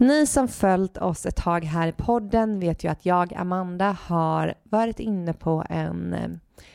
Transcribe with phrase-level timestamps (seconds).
[0.00, 4.54] Ni som följt oss ett tag här i podden vet ju att jag, Amanda, har
[4.62, 6.28] varit inne på en eh,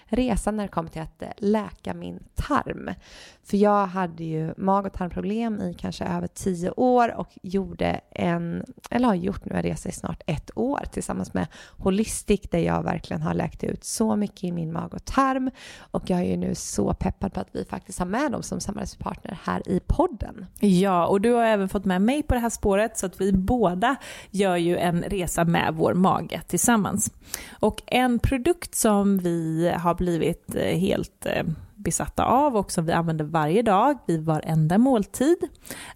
[0.06, 2.90] resa när det kom till att eh, läka min tarm.
[3.44, 8.64] För jag hade ju mag och tarmproblem i kanske över tio år och gjorde en,
[8.90, 11.48] eller har gjort nu en resa i snart ett år tillsammans med
[11.78, 15.52] Holistic där jag verkligen har läkt ut så mycket i min mag och tarm.
[15.80, 18.60] Och jag är ju nu så peppad på att vi faktiskt har med dem som
[18.60, 20.46] samarbetspartner här i podden.
[20.60, 23.34] Ja, och du har även fått med mig på det här spåret så att vi
[23.34, 23.96] båda
[24.32, 27.12] gör ju en resa med vår mage tillsammans.
[27.60, 31.44] Och en produkt som vi har blivit eh, helt eh,
[31.76, 35.38] besatta av och som vi använder varje dag vid varenda måltid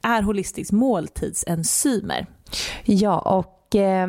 [0.02, 2.26] är Holistics måltidsenzymer.
[2.86, 4.08] Ja, och eh,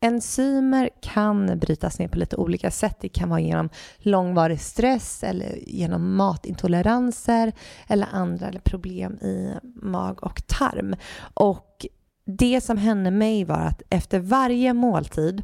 [0.00, 2.96] enzymer kan brytas ner på lite olika sätt.
[3.00, 7.52] Det kan vara genom långvarig stress eller genom matintoleranser
[7.88, 10.96] eller andra problem i mag och tarm.
[11.34, 11.86] Och
[12.26, 15.42] det som hände mig var att efter varje måltid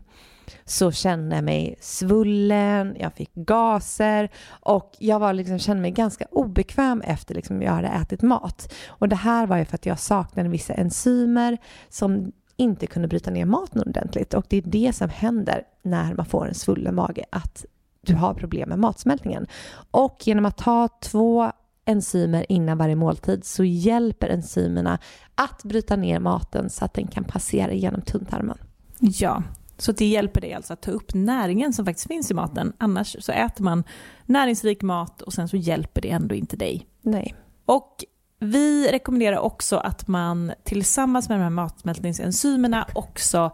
[0.64, 6.24] så kände jag mig svullen, jag fick gaser och jag var liksom, kände mig ganska
[6.30, 8.72] obekväm efter liksom jag hade ätit mat.
[8.88, 11.58] Och det här var ju för att jag saknade vissa enzymer
[11.88, 14.34] som inte kunde bryta ner maten ordentligt.
[14.34, 17.64] Och det är det som händer när man får en svullen mage, att
[18.00, 19.46] du har problem med matsmältningen.
[19.90, 21.52] Och genom att ta två
[21.84, 24.98] enzymer innan varje måltid så hjälper enzymerna
[25.34, 28.58] att bryta ner maten så att den kan passera genom tunntarmen.
[28.98, 29.42] Ja,
[29.78, 32.72] så det hjälper dig alltså att ta upp näringen som faktiskt finns i maten.
[32.78, 33.84] Annars så äter man
[34.26, 36.86] näringsrik mat och sen så hjälper det ändå inte dig.
[37.02, 37.34] Nej.
[37.64, 38.04] Och
[38.38, 43.50] vi rekommenderar också att man tillsammans med de här matsmältningsenzymerna också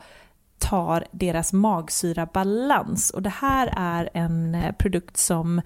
[0.59, 3.11] tar deras magsyrabalans.
[3.11, 5.63] Och det här är en eh, produkt som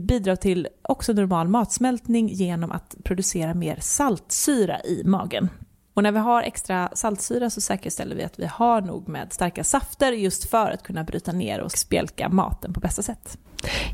[0.00, 5.48] bidrar till också normal matsmältning genom att producera mer saltsyra i magen.
[5.94, 9.64] Och när vi har extra saltsyra så säkerställer vi att vi har nog med starka
[9.64, 13.38] safter just för att kunna bryta ner och spjälka maten på bästa sätt.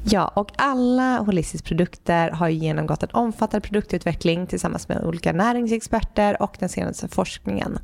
[0.05, 6.57] Ja, och alla Holistics produkter har genomgått en omfattande produktutveckling tillsammans med olika näringsexperter och
[6.59, 7.79] den senaste forskningen.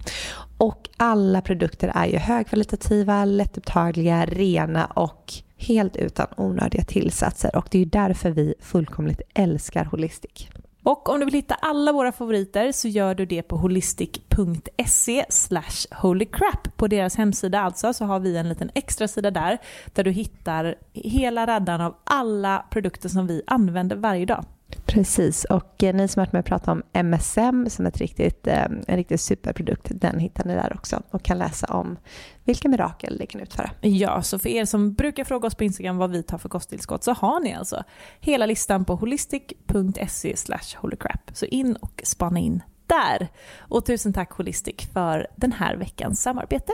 [0.58, 7.78] Och alla produkter är ju högkvalitativa, lättupptagliga, rena och helt utan onödiga tillsatser och det
[7.78, 10.48] är ju därför vi fullkomligt älskar Holistic.
[10.84, 15.24] Och om du vill hitta alla våra favoriter så gör du det på holistic.se
[15.90, 16.76] holycrap.
[16.76, 19.58] På deras hemsida alltså så har vi en liten extra sida där
[19.92, 24.44] där du hittar hela raddan av alla produkter som vi använder varje dag.
[24.86, 28.64] Precis, och eh, ni som har hört mig prata om MSM som ett riktigt, eh,
[28.64, 31.96] en riktigt superprodukt, den hittar ni där också och kan läsa om
[32.44, 33.70] vilka mirakel det kan utföra.
[33.80, 37.04] Ja, så för er som brukar fråga oss på Instagram vad vi tar för kosttillskott
[37.04, 37.84] så har ni alltså
[38.20, 40.34] hela listan på holistic.se
[40.76, 41.30] holycrap.
[41.32, 43.28] Så in och spana in där.
[43.58, 46.72] Och tusen tack Holistic för den här veckans samarbete.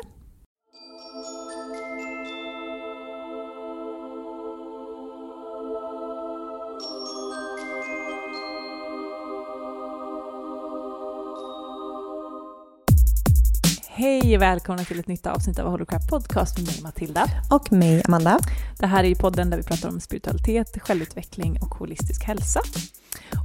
[14.01, 17.27] Hej och välkomna till ett nytt avsnitt av Holocrap Podcast med mig Matilda.
[17.51, 18.39] Och mig Amanda.
[18.79, 22.61] Det här är podden där vi pratar om spiritualitet, självutveckling och holistisk hälsa.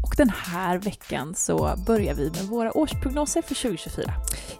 [0.04, 4.14] Och den här veckan så börjar vi med våra årsprognoser för 2024.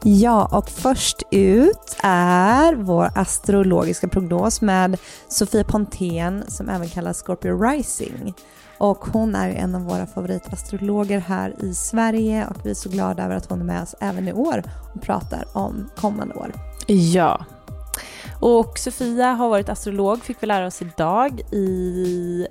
[0.04, 7.62] Ja, och först ut är vår astrologiska prognos med Sofia Pontén som även kallas Scorpio
[7.62, 8.34] Rising.
[8.78, 13.24] Och hon är en av våra favoritastrologer här i Sverige och vi är så glada
[13.24, 14.64] över att hon är med oss även i år
[14.94, 16.52] och pratar om kommande år.
[16.88, 17.46] Ja.
[18.40, 22.48] Och Sofia har varit astrolog, fick vi lära oss idag, i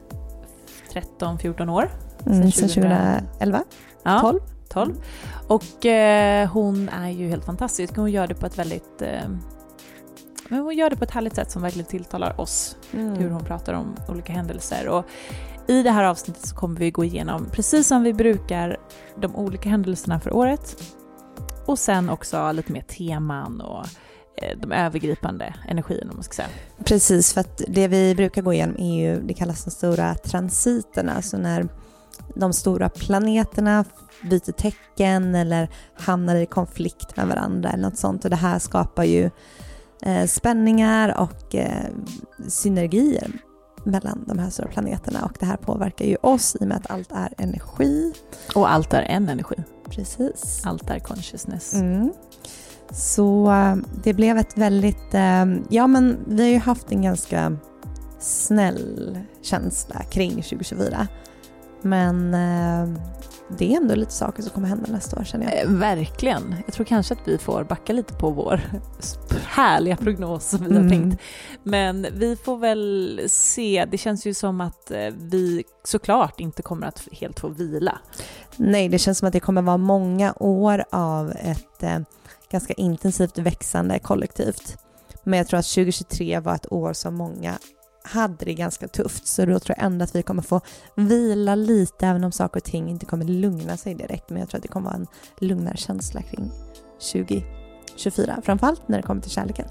[0.93, 1.91] 13-14 år.
[2.27, 3.65] Mm, sen 2011?
[4.03, 4.41] Ja, 12?
[4.69, 4.95] 12.
[5.49, 7.97] Och eh, hon är ju helt fantastisk.
[7.97, 9.29] Hon gör det på ett väldigt eh,
[10.49, 12.77] men hon gör det på ett härligt sätt som verkligen tilltalar oss.
[12.93, 13.15] Mm.
[13.15, 14.89] Hur hon pratar om olika händelser.
[14.89, 15.05] Och
[15.67, 18.77] i det här avsnittet så kommer vi gå igenom, precis som vi brukar,
[19.21, 20.77] de olika händelserna för året.
[21.67, 23.87] Och sen också lite mer teman och
[24.37, 26.49] eh, de övergripande energierna om man ska säga.
[26.85, 31.15] Precis, för att det vi brukar gå igenom är ju, det kallas de stora transiterna,
[31.15, 31.69] alltså när
[32.35, 33.85] de stora planeterna
[34.23, 38.25] byter tecken eller hamnar i konflikt med varandra eller något sånt.
[38.25, 39.31] Och det här skapar ju
[40.03, 41.89] eh, spänningar och eh,
[42.49, 43.31] synergier
[43.85, 46.91] mellan de här stora planeterna och det här påverkar ju oss i och med att
[46.91, 48.13] allt är energi.
[48.55, 49.57] Och allt är en energi.
[49.91, 50.63] Precis.
[50.65, 51.75] Allt är consciousness.
[51.75, 52.13] Mm.
[52.91, 57.57] Så eh, det blev ett väldigt, eh, ja men vi har ju haft en ganska
[58.21, 61.09] snäll känsla kring 2024.
[61.83, 63.01] Men eh,
[63.59, 65.63] det är ändå lite saker som kommer hända nästa år känner jag.
[65.65, 66.55] Eh, verkligen.
[66.67, 68.61] Jag tror kanske att vi får backa lite på vår
[69.47, 70.91] härliga prognos som vi har Mm.
[70.91, 71.23] tänkt.
[71.63, 73.87] Men vi får väl se.
[73.91, 77.99] Det känns ju som att eh, vi såklart inte kommer att helt få vila.
[78.57, 81.99] Nej, det känns som att det kommer vara många år av ett eh,
[82.51, 84.77] ganska intensivt växande kollektivt.
[85.23, 87.59] Men jag tror att 2023 var ett år som många
[88.05, 89.27] hade det ganska tufft.
[89.27, 90.61] Så då tror jag ändå att vi kommer få
[90.95, 94.31] vila lite, även om saker och ting inte kommer lugna sig direkt.
[94.31, 95.07] Men jag tror att det kommer vara en
[95.39, 96.51] lugnare känsla kring
[97.13, 98.41] 2024.
[98.43, 99.67] Framförallt när det kommer till kärleken.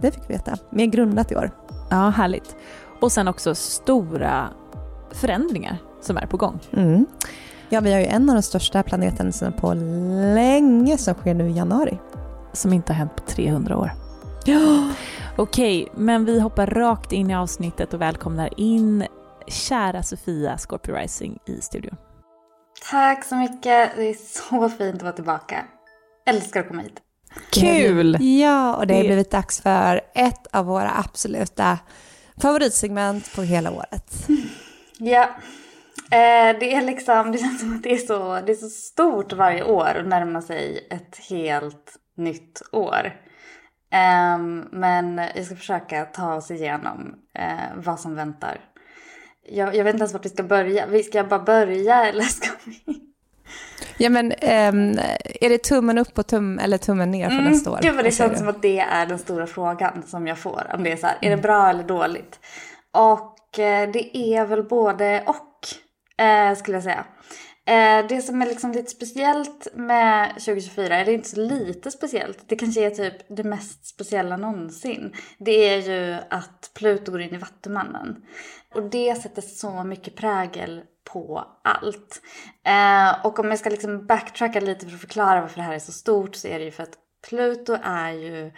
[0.00, 0.56] Det fick vi veta.
[0.70, 1.50] Mer grundat i år.
[1.90, 2.56] Ja, härligt.
[3.00, 4.48] Och sen också stora
[5.12, 6.60] förändringar som är på gång.
[6.72, 7.06] Mm.
[7.68, 9.74] Ja, vi har ju en av de största planeten på
[10.34, 11.98] länge som sker nu i januari.
[12.52, 14.05] Som inte har hänt på 300 år.
[14.46, 14.90] Ja.
[15.36, 19.06] Okej, men vi hoppar rakt in i avsnittet och välkomnar in
[19.46, 21.96] kära Sofia Scorpio Rising i studion.
[22.90, 23.96] Tack så mycket.
[23.96, 25.64] Det är så fint att vara tillbaka.
[26.26, 27.00] Älskar att komma hit.
[27.50, 28.16] Kul!
[28.20, 31.78] Ja, och det har blivit dags för ett av våra absoluta
[32.42, 34.26] favoritsegment på hela året.
[34.98, 35.22] Ja.
[36.10, 39.32] Eh, det är liksom, det känns som att det är så, det är så stort
[39.32, 43.12] varje år att närma sig ett helt nytt år.
[43.90, 48.60] Ehm, men jag ska försöka ta oss igenom eh, vad som väntar.
[49.48, 50.86] Jag, jag vet inte ens vart vi ska börja.
[50.86, 53.02] Vi ska bara börja eller ska vi?
[53.98, 54.98] Ja, men ehm,
[55.40, 57.78] är det tummen upp och tum, eller tummen ner för nästa år?
[57.82, 58.38] Gud vad det känns du?
[58.38, 60.70] som att det är den stora frågan som jag får.
[60.74, 62.40] Om det är så här, är det bra eller dåligt?
[62.90, 67.04] Och eh, det är väl både och, eh, skulle jag säga.
[67.66, 72.56] Eh, det som är liksom lite speciellt med 2024, eller inte så lite speciellt, det
[72.56, 75.12] kanske är typ det mest speciella någonsin.
[75.38, 78.16] Det är ju att Pluto går in i Vattumannen.
[78.74, 80.82] Och det sätter så mycket prägel
[81.12, 82.22] på allt.
[82.64, 85.78] Eh, och om jag ska liksom backtracka lite för att förklara varför det här är
[85.78, 86.98] så stort så är det ju för att
[87.28, 88.52] Pluto är ju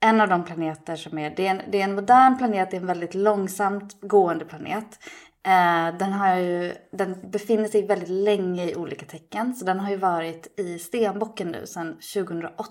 [0.00, 2.76] en av de planeter som är, det är en, det är en modern planet, det
[2.76, 4.98] är en väldigt långsamt gående planet.
[5.46, 9.90] Eh, den, har ju, den befinner sig väldigt länge i olika tecken, så den har
[9.90, 12.68] ju varit i stenbocken nu sedan 2008.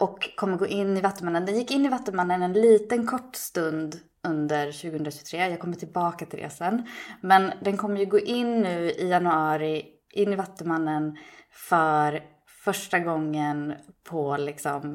[0.00, 1.46] Och kommer gå in i Vattumannen.
[1.46, 5.48] Den gick in i Vattumannen en liten kort stund under 2023.
[5.48, 6.86] Jag kommer tillbaka till det sen.
[7.20, 11.16] Men den kommer ju gå in nu i januari, in i Vattumannen
[11.50, 12.22] för
[12.64, 13.74] första gången
[14.04, 14.94] på liksom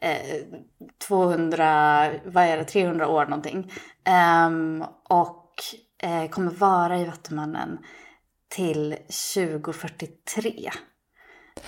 [0.00, 0.42] eh,
[1.08, 3.72] 200, vad är det, 300 år någonting.
[4.46, 5.41] Um, och
[6.02, 7.78] eh, kommer vara i Vattumannen
[8.48, 8.96] till
[9.34, 10.70] 2043.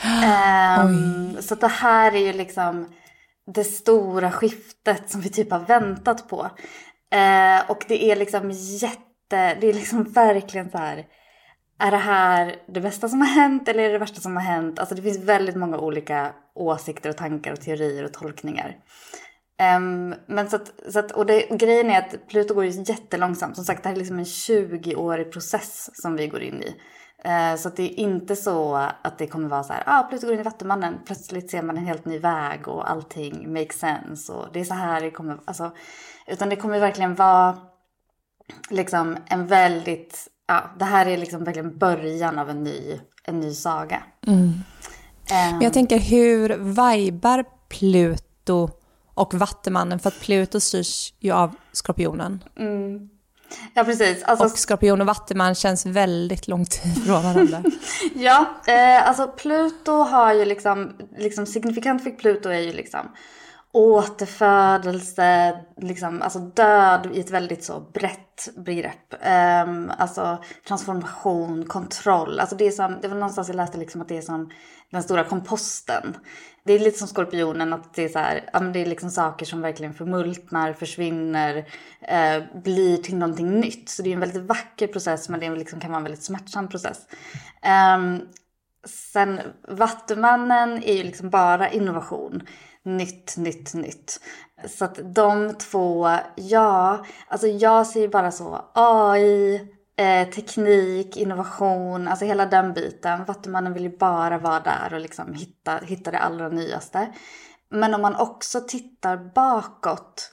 [0.03, 2.95] Ehm, så det här är ju liksom
[3.47, 6.51] det stora skiftet som vi typ har väntat på.
[7.11, 11.07] Eh, och det är liksom jätte, det är liksom verkligen så här.
[11.79, 14.43] Är det här det bästa som har hänt eller är det det värsta som har
[14.43, 14.79] hänt?
[14.79, 18.77] Alltså det finns väldigt många olika åsikter och tankar och teorier och tolkningar.
[19.59, 23.57] Ehm, men så att, så att, och, det, grejen är att Pluto går ju jättelångsamt.
[23.57, 26.77] Som sagt, det här är liksom en 20-årig process som vi går in i.
[27.25, 30.35] Eh, så det är inte så att det kommer vara så här, ah, Pluto går
[30.35, 34.33] in i Vattumannen, plötsligt ser man en helt ny väg och allting makes sense.
[34.33, 35.73] Och det är så här det kommer, alltså,
[36.27, 37.59] utan det kommer verkligen vara
[38.71, 43.55] liksom en väldigt, ja, det här är liksom verkligen början av en ny, en ny
[43.55, 44.03] saga.
[44.27, 48.71] Ehm, Men jag tänker hur vibar Pluto
[49.15, 49.99] och Vattumannen?
[49.99, 52.45] För att Pluto styrs ju av Skorpionen.
[53.75, 54.23] ja, precis.
[54.23, 57.63] Alltså, Och Skorpion och Vattuman känns väldigt långt ifrån varandra.
[58.15, 63.09] Ja, eh, alltså Pluto har ju liksom, liksom signifikant för Pluto är ju liksom
[63.73, 69.15] återfödelse, liksom, alltså död i ett väldigt så brett begrepp.
[69.21, 72.41] Ehm, alltså transformation, kontroll.
[72.41, 74.51] Alltså det är som, det var någonstans jag läste liksom att det är som
[74.91, 76.17] den stora komposten.
[76.65, 79.11] Det är lite som skorpionen, att det är så här, ja men det är liksom
[79.11, 81.57] saker som verkligen förmultnar, försvinner,
[82.01, 83.89] eh, blir till någonting nytt.
[83.89, 86.69] Så det är en väldigt vacker process men det liksom, kan vara en väldigt smärtsam
[86.69, 86.99] process.
[87.63, 88.21] Ehm,
[88.87, 92.43] Sen Vattumannen är ju liksom bara innovation.
[92.83, 94.21] Nytt, nytt, nytt.
[94.69, 99.61] Så att de två, ja, alltså jag ser ju bara så AI,
[99.97, 103.25] eh, teknik, innovation, alltså hela den biten.
[103.25, 107.13] Vattumannen vill ju bara vara där och liksom hitta, hitta det allra nyaste.
[107.71, 110.31] Men om man också tittar bakåt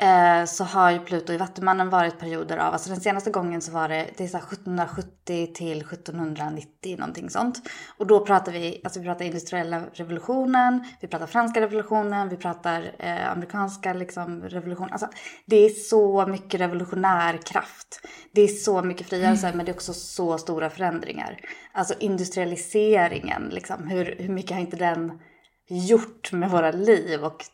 [0.00, 3.72] eh, så har ju Pluto i Vattumannen varit perioder av, alltså den senaste gången så
[3.72, 7.62] var det, det är så 1770 till 1790 någonting sånt.
[7.98, 12.94] Och då pratar vi, alltså vi pratar industriella revolutionen, vi pratar franska revolutionen, vi pratar
[12.98, 14.92] eh, amerikanska liksom revolutionen.
[14.92, 15.08] Alltså
[15.46, 18.00] det är så mycket revolutionär kraft.
[18.32, 21.40] Det är så mycket frigörelse men det är också så stora förändringar.
[21.72, 25.18] Alltså industrialiseringen liksom, hur, hur mycket har inte den
[25.68, 27.44] gjort med våra liv och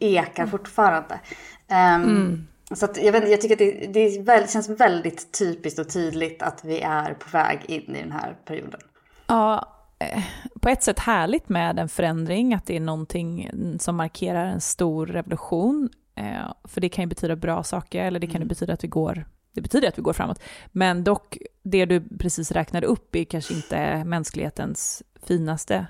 [0.00, 1.20] ekar fortfarande.
[1.68, 2.46] Um, mm.
[2.74, 6.42] Så att, jag, vet, jag tycker att det, det väl, känns väldigt typiskt och tydligt
[6.42, 8.80] att vi är på väg in i den här perioden.
[9.26, 10.22] Ja, eh,
[10.60, 15.06] på ett sätt härligt med en förändring, att det är någonting som markerar en stor
[15.06, 15.88] revolution.
[16.14, 18.48] Eh, för det kan ju betyda bra saker, eller det kan ju mm.
[18.48, 20.42] betyda att vi går det betyder att vi går framåt.
[20.72, 25.86] Men dock, det du precis räknade upp är kanske inte mänsklighetens finaste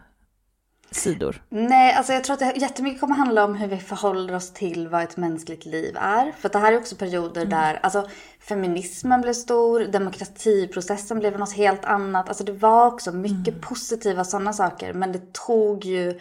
[0.90, 1.42] sidor?
[1.48, 4.88] Nej, alltså jag tror att det jättemycket kommer handla om hur vi förhåller oss till
[4.88, 6.32] vad ett mänskligt liv är.
[6.38, 7.50] För det här är också perioder mm.
[7.50, 8.08] där alltså,
[8.40, 12.28] feminismen blev stor, demokratiprocessen blev något helt annat.
[12.28, 13.60] Alltså det var också mycket mm.
[13.60, 14.92] positiva sådana saker.
[14.92, 16.20] Men det tog ju,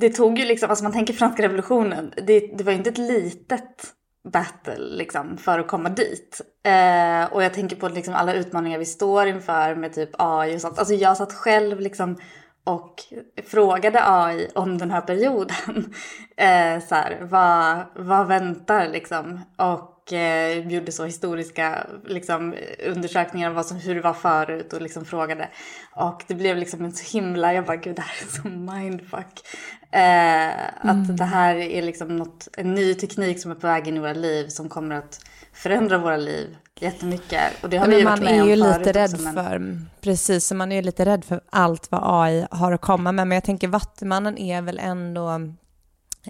[0.00, 2.98] det tog ju liksom, alltså man tänker franska revolutionen, det, det var ju inte ett
[2.98, 3.94] litet
[4.32, 6.40] battle liksom, för att komma dit.
[6.62, 10.60] Eh, och jag tänker på liksom alla utmaningar vi står inför med typ AI och
[10.60, 10.78] sånt.
[10.78, 12.16] Alltså jag satt själv liksom
[12.68, 13.02] och
[13.46, 15.94] frågade AI om den här perioden.
[16.40, 19.40] Eh, så här, vad, vad väntar liksom?
[19.56, 22.54] Och eh, gjorde så historiska liksom,
[22.86, 25.48] undersökningar vad som, hur det var förut och liksom frågade.
[25.94, 29.40] Och det blev liksom en så himla, jag bara gud det här är så mindfuck.
[29.90, 31.02] Eh, mm.
[31.02, 34.00] Att det här är liksom något, en ny teknik som är på väg in i
[34.00, 35.20] våra liv som kommer att
[35.58, 37.64] förändra våra liv jättemycket.
[37.64, 39.34] Och det har men vi man är ju lite rädd också, men...
[39.34, 43.28] för, precis, man är ju lite rädd för allt vad AI har att komma med.
[43.28, 45.30] Men jag tänker Vattumannen är väl ändå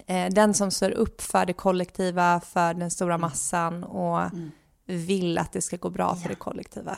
[0.05, 3.21] eh, den som står upp för det kollektiva, för den stora mm.
[3.21, 4.51] massan och mm.
[4.95, 6.29] Vill att det ska gå bra för ja.
[6.29, 6.97] det kollektiva.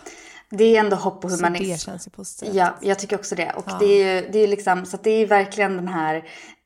[0.50, 1.63] Det är ändå hopp och humanism.
[1.63, 2.55] Så det känns ju positivt.
[2.55, 3.53] Ja, jag tycker också det.
[3.55, 3.77] Och ja.
[3.79, 6.15] det är ju det är liksom, så det är verkligen den här,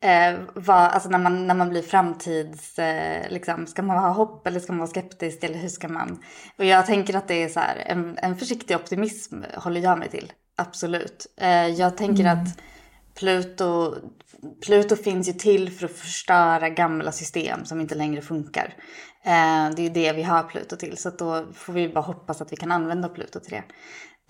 [0.00, 4.46] eh, vad, alltså när man, när man blir framtids, eh, liksom, ska man ha hopp
[4.46, 6.22] eller ska man vara skeptisk eller hur ska man?
[6.58, 10.08] Och jag tänker att det är så här, en, en försiktig optimism håller jag mig
[10.08, 10.32] till.
[10.56, 11.26] Absolut.
[11.36, 12.38] Eh, jag tänker mm.
[12.38, 12.48] att
[13.14, 13.94] Pluto,
[14.66, 18.74] Pluto finns ju till för att förstöra gamla system som inte längre funkar.
[19.26, 22.52] Eh, det är det vi har Pluto till, så då får vi bara hoppas att
[22.52, 23.64] vi kan använda Pluto till det.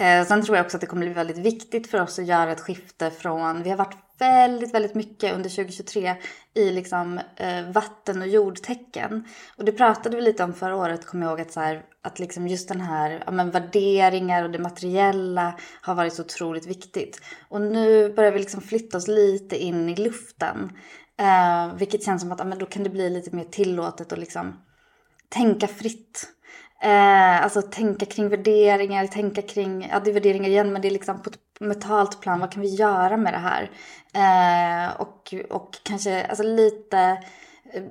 [0.05, 2.53] Eh, sen tror jag också att det kommer bli väldigt viktigt för oss att göra
[2.53, 6.17] ett skifte från, vi har varit väldigt, väldigt mycket under 2023
[6.55, 9.25] i liksom eh, vatten och jordtecken.
[9.57, 12.19] Och det pratade vi lite om förra året, kommer jag ihåg, att, så här, att
[12.19, 17.21] liksom just den här ja, men värderingar och det materiella har varit så otroligt viktigt.
[17.49, 20.73] Och nu börjar vi liksom flytta oss lite in i luften.
[21.19, 24.19] Eh, vilket känns som att ja, men då kan det bli lite mer tillåtet och
[24.19, 24.57] liksom
[25.29, 26.29] tänka fritt.
[26.83, 30.93] Eh, alltså tänka kring värderingar, tänka kring, ja det är värderingar igen men det är
[30.93, 33.71] liksom på ett mentalt plan, vad kan vi göra med det här?
[34.15, 36.99] Eh, och, och kanske alltså lite,
[37.73, 37.83] eh,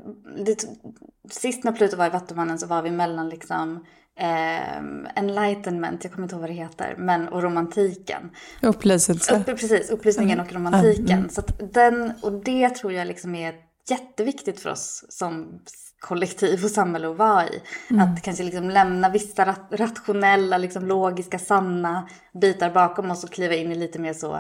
[1.30, 3.86] sist när Pluto var i Vattumannen så var vi mellan liksom
[4.20, 4.78] eh,
[5.16, 8.32] enlightenment, jag kommer inte ihåg vad det heter, men och romantiken.
[8.62, 9.36] Upplyselse.
[9.36, 11.20] Upp, precis, upplysningen och romantiken.
[11.20, 11.30] Mm.
[11.30, 11.42] Så
[11.74, 13.54] den, och det tror jag liksom är
[13.90, 15.62] jätteviktigt för oss som
[16.00, 17.62] kollektiv och samhälle att vara i.
[17.90, 18.02] Mm.
[18.02, 22.10] Att kanske liksom lämna vissa rationella, liksom logiska, sanna
[22.42, 24.36] bitar bakom oss och kliva in i lite mer så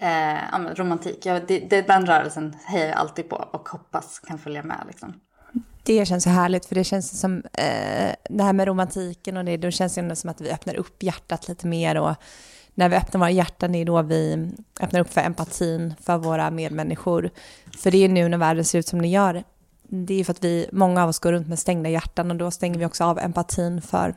[0.00, 1.26] eh, romantik.
[1.26, 4.84] Ja, det, det, den rörelsen hejar jag alltid på och hoppas kan följa med.
[4.86, 5.20] Liksom.
[5.82, 9.56] Det känns så härligt, för det känns som eh, det här med romantiken och det,
[9.56, 12.14] då känns det som att vi öppnar upp hjärtat lite mer och
[12.78, 17.30] när vi öppnar våra hjärtan är då vi öppnar upp för empatin för våra medmänniskor.
[17.78, 19.42] För det är nu när världen ser ut som den gör
[19.88, 22.50] det är för att vi, många av oss går runt med stängda hjärtan och då
[22.50, 24.14] stänger vi också av empatin för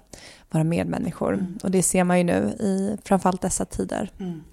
[0.50, 1.34] våra medmänniskor.
[1.34, 1.58] Mm.
[1.64, 4.12] Och det ser man ju nu i framförallt dessa tider.
[4.20, 4.44] Mm.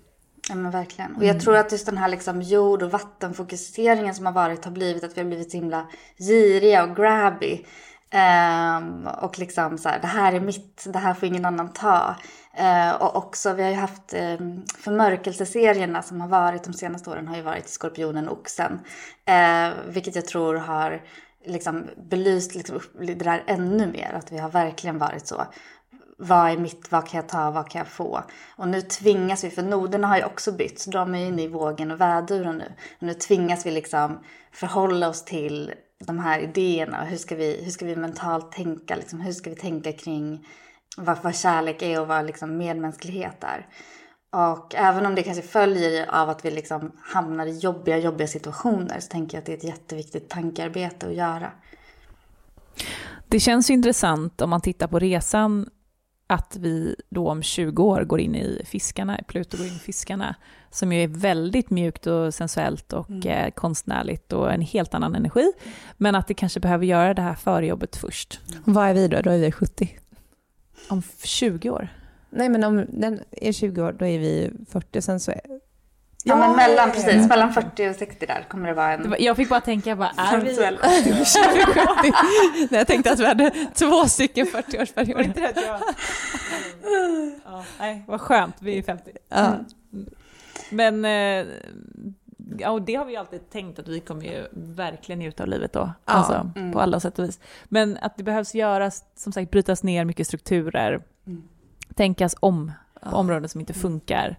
[0.48, 1.16] Ja men verkligen.
[1.16, 1.40] Och jag mm.
[1.40, 5.16] tror att just den här liksom jord och vattenfokuseringen som har varit har blivit att
[5.16, 5.86] vi har blivit så himla
[6.18, 7.64] giriga och grabby.
[8.12, 12.16] Um, och liksom så här, det här är mitt, det här får ingen annan ta.
[12.54, 14.36] Eh, och också, vi har ju haft eh,
[14.78, 18.80] förmörkelseserierna som har varit de senaste åren har ju varit Skorpionen och Oxen.
[19.24, 21.02] Eh, vilket jag tror har
[21.44, 25.46] liksom belyst liksom, det där ännu mer, att vi har verkligen varit så.
[26.20, 28.22] Vad är mitt, vad kan jag ta, vad kan jag få?
[28.56, 30.84] Och nu tvingas vi, för noderna har ju också bytts.
[30.84, 32.72] de är inne i vågen och väduren nu.
[32.96, 34.18] Och nu tvingas vi liksom
[34.52, 37.04] förhålla oss till de här idéerna.
[37.04, 38.96] Hur ska vi, hur ska vi mentalt tänka?
[38.96, 40.46] Liksom, hur ska vi tänka kring
[40.98, 43.66] vad, vad kärlek är och vad liksom medmänsklighet är.
[44.30, 49.00] Och även om det kanske följer av att vi liksom hamnar i jobbiga, jobbiga situationer
[49.00, 51.50] så tänker jag att det är ett jätteviktigt tankearbete att göra.
[53.26, 55.68] Det känns ju intressant om man tittar på resan
[56.26, 60.34] att vi då om 20 år går in i fiskarna, Pluto går in i fiskarna,
[60.70, 63.28] som ju är väldigt mjukt och sensuellt och mm.
[63.28, 65.52] eh, konstnärligt och en helt annan energi.
[65.96, 68.40] Men att det kanske behöver göra det här förjobbet först.
[68.50, 68.62] Mm.
[68.64, 69.20] Vad är vi då?
[69.20, 69.98] Då är vi 70.
[70.88, 71.88] Om 20 år?
[72.30, 75.02] Nej, men om den är 20 år, då är vi 40.
[75.02, 75.40] Sen så är,
[76.24, 79.14] Ja, men mellan, precis, mellan 40 och 60 där kommer det vara en...
[79.18, 80.54] Jag fick bara tänka, bara, är vi
[82.68, 85.52] 20 jag tänkte att vi hade två stycken 40-årsperioder.
[87.44, 89.10] ja, nej, vad skönt, vi är 50.
[89.28, 89.54] Ja.
[90.70, 91.46] Men eh,
[92.58, 95.72] ja, och det har vi alltid tänkt att vi kommer ju verkligen njuta av livet
[95.72, 95.92] då.
[96.04, 96.12] Ja.
[96.12, 96.72] Alltså, mm.
[96.72, 97.40] På alla sätt och vis.
[97.64, 101.00] Men att det behövs göras, som sagt, brytas ner mycket strukturer.
[101.26, 101.42] Mm.
[101.94, 103.16] Tänkas om på ja.
[103.16, 104.36] områden som inte funkar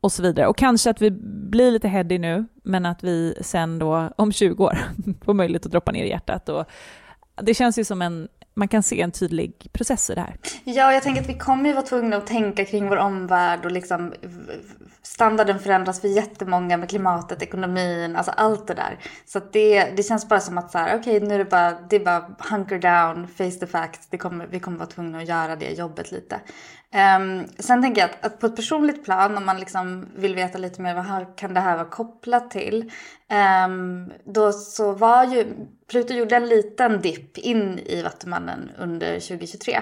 [0.00, 0.46] och så vidare.
[0.46, 1.10] Och kanske att vi
[1.50, 4.78] blir lite heady nu, men att vi sen då om 20 år
[5.24, 6.48] får möjlighet att droppa ner i hjärtat.
[6.48, 6.64] Och
[7.42, 10.36] det känns ju som en, man kan se en tydlig process i det här.
[10.64, 13.72] Ja, jag tänker att vi kommer ju vara tvungna att tänka kring vår omvärld och
[13.72, 14.12] liksom
[15.20, 18.98] standarden förändras för jättemånga med klimatet, ekonomin, alltså allt det där.
[19.26, 21.72] Så det, det känns bara som att så här, okej okay, nu är det bara,
[21.90, 25.28] det är bara hunker down, face the facts, det kommer, vi kommer vara tvungna att
[25.28, 26.40] göra det jobbet lite.
[27.18, 30.58] Um, sen tänker jag att, att, på ett personligt plan, om man liksom vill veta
[30.58, 32.92] lite mer vad här, kan det här vara kopplat till.
[33.66, 35.54] Um, då så var ju,
[35.90, 39.80] Pluto gjorde en liten dipp in i Vattumannen under 2023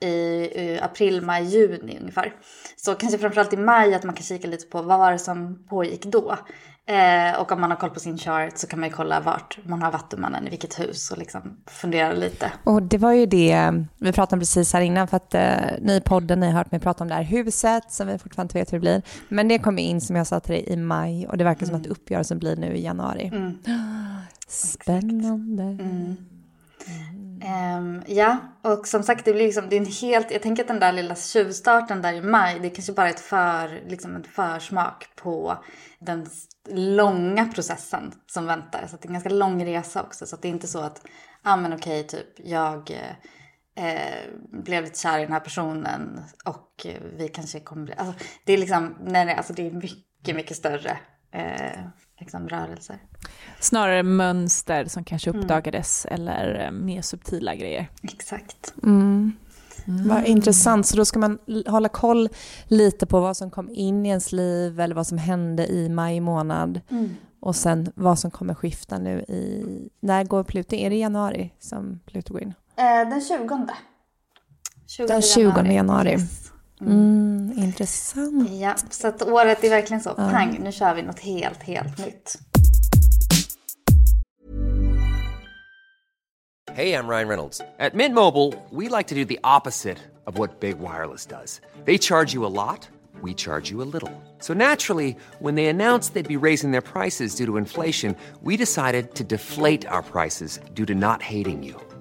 [0.00, 2.32] i, april, maj, juni ungefär.
[2.76, 5.64] Så kanske framförallt i maj att man kan kika lite på vad var det som
[5.68, 6.36] pågick då.
[6.86, 9.58] Eh, och om man har koll på sin chart så kan man ju kolla vart
[9.64, 12.52] man har vattumannen, i vilket hus och liksom fundera lite.
[12.64, 15.42] Och det var ju det vi pratade om precis här innan för att eh,
[15.80, 18.48] ni i podden, ni har hört mig prata om det här huset som vi fortfarande
[18.48, 19.02] inte vet hur det blir.
[19.28, 21.74] Men det kom in som jag sa till dig i maj och det verkar mm.
[21.74, 23.30] som att uppgörelsen blir nu i januari.
[23.34, 23.58] Mm.
[24.48, 25.62] Spännande.
[25.62, 26.16] Mm.
[27.78, 30.68] Um, ja, och som sagt det blir liksom, det är en helt, jag tänker att
[30.68, 34.24] den där lilla tjuvstarten där i maj, det är kanske bara ett för, liksom en
[34.24, 35.64] försmak på
[35.98, 36.26] den
[36.70, 38.86] långa processen som väntar.
[38.86, 40.26] Så det är en ganska lång resa också.
[40.26, 41.02] Så det är inte så att,
[41.44, 42.90] ja ah, men okej, typ jag
[43.74, 44.32] eh,
[44.62, 48.58] blev lite kär i den här personen och vi kanske kommer bli, alltså det är
[48.58, 50.98] liksom, nej, nej, alltså det är mycket, mycket större
[51.32, 51.80] eh,
[52.18, 52.98] liksom rörelser.
[53.60, 55.42] Snarare mönster som kanske mm.
[55.42, 56.20] uppdagades mm.
[56.20, 57.88] eller eh, mer subtila grejer.
[58.02, 58.74] Exakt.
[58.82, 59.32] Mm.
[59.86, 60.08] Mm.
[60.08, 60.86] Vad intressant.
[60.86, 62.28] Så då ska man hålla koll
[62.64, 66.20] lite på vad som kom in i ens liv eller vad som hände i maj
[66.20, 66.80] månad.
[66.90, 67.16] Mm.
[67.40, 69.64] Och sen vad som kommer skifta nu i...
[70.00, 70.76] När går Pluto?
[70.76, 72.54] Är det i januari som Pluto går in?
[72.76, 73.68] Eh, den 20.
[74.86, 75.74] 20 den 20 januari.
[75.74, 76.14] januari.
[76.14, 76.26] Mm.
[76.80, 78.50] Mm, intressant.
[78.50, 82.38] Ja, så att året är verkligen så, pang, nu kör vi något helt, helt nytt.
[86.78, 87.60] Hej, jag Ryan Reynolds.
[87.78, 91.60] At Mint Mobile, we like to do the opposite of what Big Wireless does.
[91.84, 92.88] They charge you a lot,
[93.20, 94.12] we charge you a little.
[94.38, 99.14] So naturally, when they announced they'd be raising their prices due to inflation, we decided
[99.14, 101.87] to deflate our prices due to not hating you.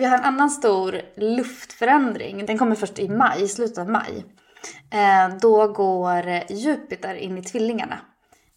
[0.00, 2.46] Vi har en annan stor luftförändring.
[2.46, 4.24] Den kommer först i maj, i slutet av maj.
[4.90, 7.98] Eh, då går Jupiter in i tvillingarna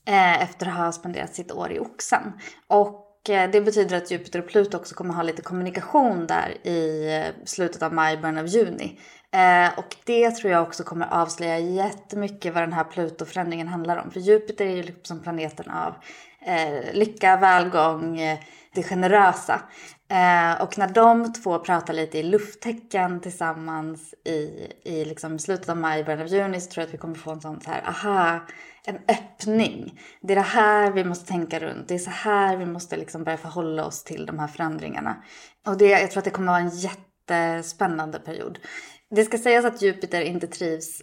[0.08, 2.34] eh, efter att ha spenderat sitt år i Oxen.
[2.68, 7.24] Och eh, det betyder att Jupiter och Pluto också kommer ha lite kommunikation där i
[7.46, 9.00] slutet av maj, början av juni.
[9.78, 14.12] och det tror jag också kommer avslöja jättemycket vad den här Pluto-förändringen handlar om.
[14.12, 15.94] För Jupiter är ju liksom planeten av
[16.46, 18.40] Eh, lycka, välgång, eh,
[18.74, 19.62] det generösa.
[20.10, 25.78] Eh, och när de två pratar lite i lufttecken tillsammans i, i liksom slutet av
[25.78, 27.84] maj, början av juni så tror jag att vi kommer få en sån så här,
[27.88, 28.40] aha,
[28.86, 30.00] en öppning.
[30.22, 31.88] Det är det här vi måste tänka runt.
[31.88, 35.24] Det är så här vi måste liksom börja förhålla oss till de här förändringarna.
[35.66, 38.60] Och det, jag tror att det kommer vara en jättespännande period.
[39.10, 41.02] Det ska sägas att Jupiter inte trivs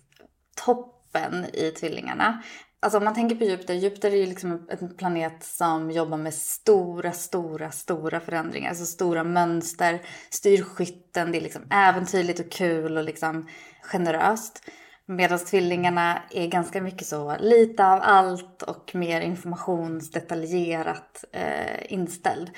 [0.64, 2.42] toppen i tvillingarna
[2.80, 6.34] alltså om man tänker på Jupiter, Jupiter är ju liksom en planet som jobbar med
[6.34, 8.68] stora, stora, stora förändringar.
[8.68, 13.48] Alltså stora mönster, styr skytten, det är liksom äventyrligt och kul och liksom
[13.82, 14.62] generöst.
[15.06, 22.50] Medan tvillingarna är ganska mycket så lite av allt och mer informationsdetaljerat eh, inställd.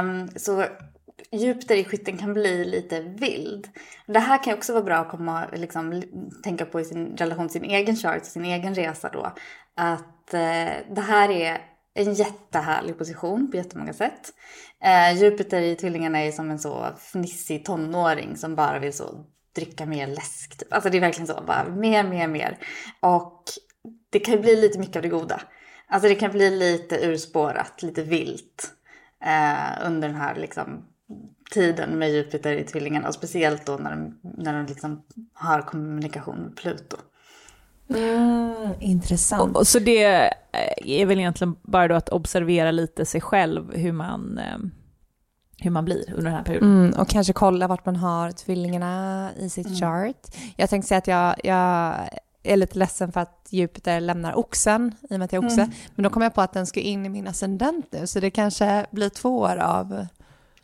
[0.00, 0.64] Um, så
[1.30, 3.68] Jupiter i skytten kan bli lite vild.
[4.06, 6.02] Det här kan också vara bra att komma, liksom,
[6.42, 9.32] tänka på i sin relation till sin egen chart, sin egen resa då.
[9.76, 11.58] Att eh, det här är
[11.94, 14.32] en jättehärlig position på jättemånga sätt.
[14.84, 19.86] Eh, Jupiter i tvillingarna är som en så fnissig tonåring som bara vill så dricka
[19.86, 20.58] mer läsk.
[20.58, 20.72] Typ.
[20.72, 22.58] Alltså det är verkligen så, bara mer, mer, mer.
[23.00, 23.42] Och
[24.10, 25.40] det kan bli lite mycket av det goda.
[25.88, 28.72] Alltså det kan bli lite urspårat, lite vilt
[29.24, 30.84] eh, under den här liksom,
[31.50, 33.08] tiden med Jupiter i tvillingarna.
[33.08, 36.96] Och speciellt då när de, när de liksom har kommunikation med Pluto.
[37.88, 39.56] Mm, intressant.
[39.56, 40.02] Och, så det
[40.84, 44.58] är väl egentligen bara då att observera lite sig själv, hur man eh,
[45.58, 46.84] hur man blir under den här perioden.
[46.84, 49.78] Mm, och kanske kolla vart man har tvillingarna i sitt mm.
[49.78, 50.36] chart.
[50.56, 51.94] Jag tänkte säga att jag, jag
[52.42, 55.60] är lite ledsen för att Jupiter lämnar oxen i och med att jag är oxe.
[55.60, 55.74] Mm.
[55.94, 58.30] Men då kom jag på att den ska in i min ascendent nu, så det
[58.30, 60.06] kanske blir två år av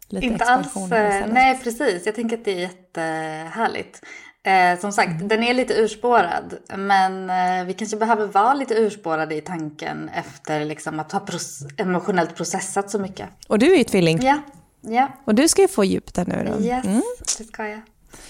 [0.08, 2.06] lite Inte alls, eh, nej precis.
[2.06, 4.02] Jag tänker att det är jättehärligt.
[4.42, 5.28] Eh, som sagt, mm.
[5.28, 6.54] den är lite urspårad.
[6.76, 11.60] Men eh, vi kanske behöver vara lite urspårade i tanken efter liksom, att ha pros
[11.76, 13.28] emotionellt processat så mycket.
[13.48, 14.18] Och du är ju tvilling.
[14.22, 14.38] Ja,
[14.80, 15.08] Ja.
[15.24, 16.64] Och du ska ju få Jupiter nu då.
[16.64, 17.02] Yes, mm.
[17.38, 17.80] det ska jag.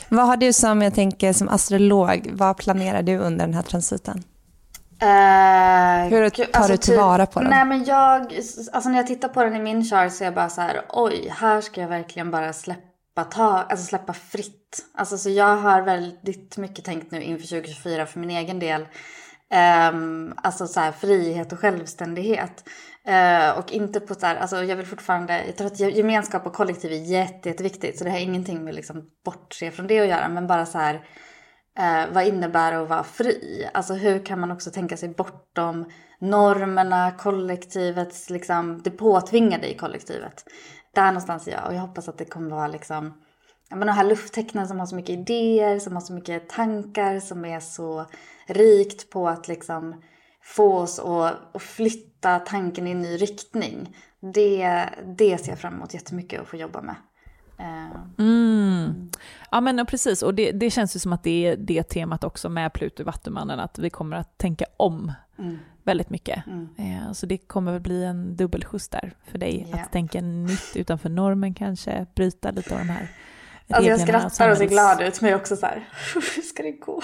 [0.08, 4.22] Vad har du som, jag tänker, som astrolog, vad planerar du under den här transiten?
[5.02, 7.50] Uh, Hur tar alltså, du tillvara på den?
[7.50, 8.20] Nej men jag,
[8.72, 10.80] alltså när jag tittar på den i min chart så är jag bara så här,
[10.88, 14.86] oj, här ska jag verkligen bara släppa tag, alltså släppa fritt.
[14.94, 18.86] Alltså så jag har väldigt mycket tänkt nu inför 2024 för min egen del.
[19.92, 22.64] Um, alltså så här, frihet och självständighet.
[23.08, 26.52] Uh, och inte på så här, alltså jag vill fortfarande, jag tror att gemenskap och
[26.52, 27.98] kollektiv är jätte, jätteviktigt.
[27.98, 30.28] Så det har ingenting med liksom bortse från det att göra.
[30.28, 31.00] Men bara så här,
[31.78, 33.68] Eh, vad innebär det att vara fri?
[33.74, 35.84] Alltså hur kan man också tänka sig bortom
[36.18, 40.44] normerna, kollektivets, liksom det påtvingade i kollektivet.
[40.94, 43.12] Där någonstans är jag och jag hoppas att det kommer vara liksom
[43.70, 47.44] men de här lufttecknen som har så mycket idéer, som har så mycket tankar, som
[47.44, 48.06] är så
[48.46, 50.02] rikt på att liksom
[50.42, 53.96] få oss att, att flytta tanken i en ny riktning.
[54.20, 54.84] Det,
[55.18, 56.94] det ser jag fram emot jättemycket att få jobba med.
[57.58, 59.10] Eh, mm.
[59.50, 62.48] Ja men precis, och det, det, känns ju som att det är det temat också
[62.48, 65.58] med Pluto i Vattumannen, att vi kommer att tänka om mm.
[65.82, 66.46] väldigt mycket.
[66.46, 66.68] Mm.
[66.78, 69.82] Eh, så det kommer väl bli en dubbelskjuts där för dig, yeah.
[69.82, 73.08] att tänka nytt utanför normen kanske, bryta lite av de här
[73.70, 76.62] Alltså jag skrattar och ser glad ut men jag är också så här, hur ska
[76.62, 77.02] det gå?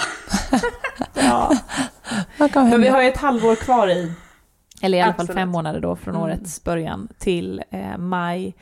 [1.15, 1.57] ja.
[2.53, 4.13] Men vi har ju ett halvår kvar i,
[4.83, 5.27] eller i alla Absolut.
[5.27, 6.27] fall fem månader då från mm.
[6.27, 8.55] årets början till eh, maj,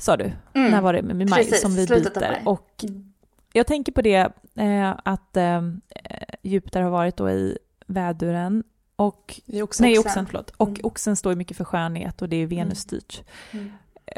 [0.00, 0.32] sa du?
[0.54, 0.70] Mm.
[0.70, 1.02] När var det?
[1.02, 2.42] Med maj Precis, som vi byter.
[2.44, 3.12] Och mm.
[3.52, 5.62] jag tänker på det eh, att eh,
[6.42, 8.64] Jupiter har varit då i väduren
[8.96, 10.50] och, I oxen, nej, oxen, förlåt.
[10.56, 10.80] Och mm.
[10.82, 13.22] oxen står mycket för skönhet och det är Venus-styrt.
[13.50, 13.70] Mm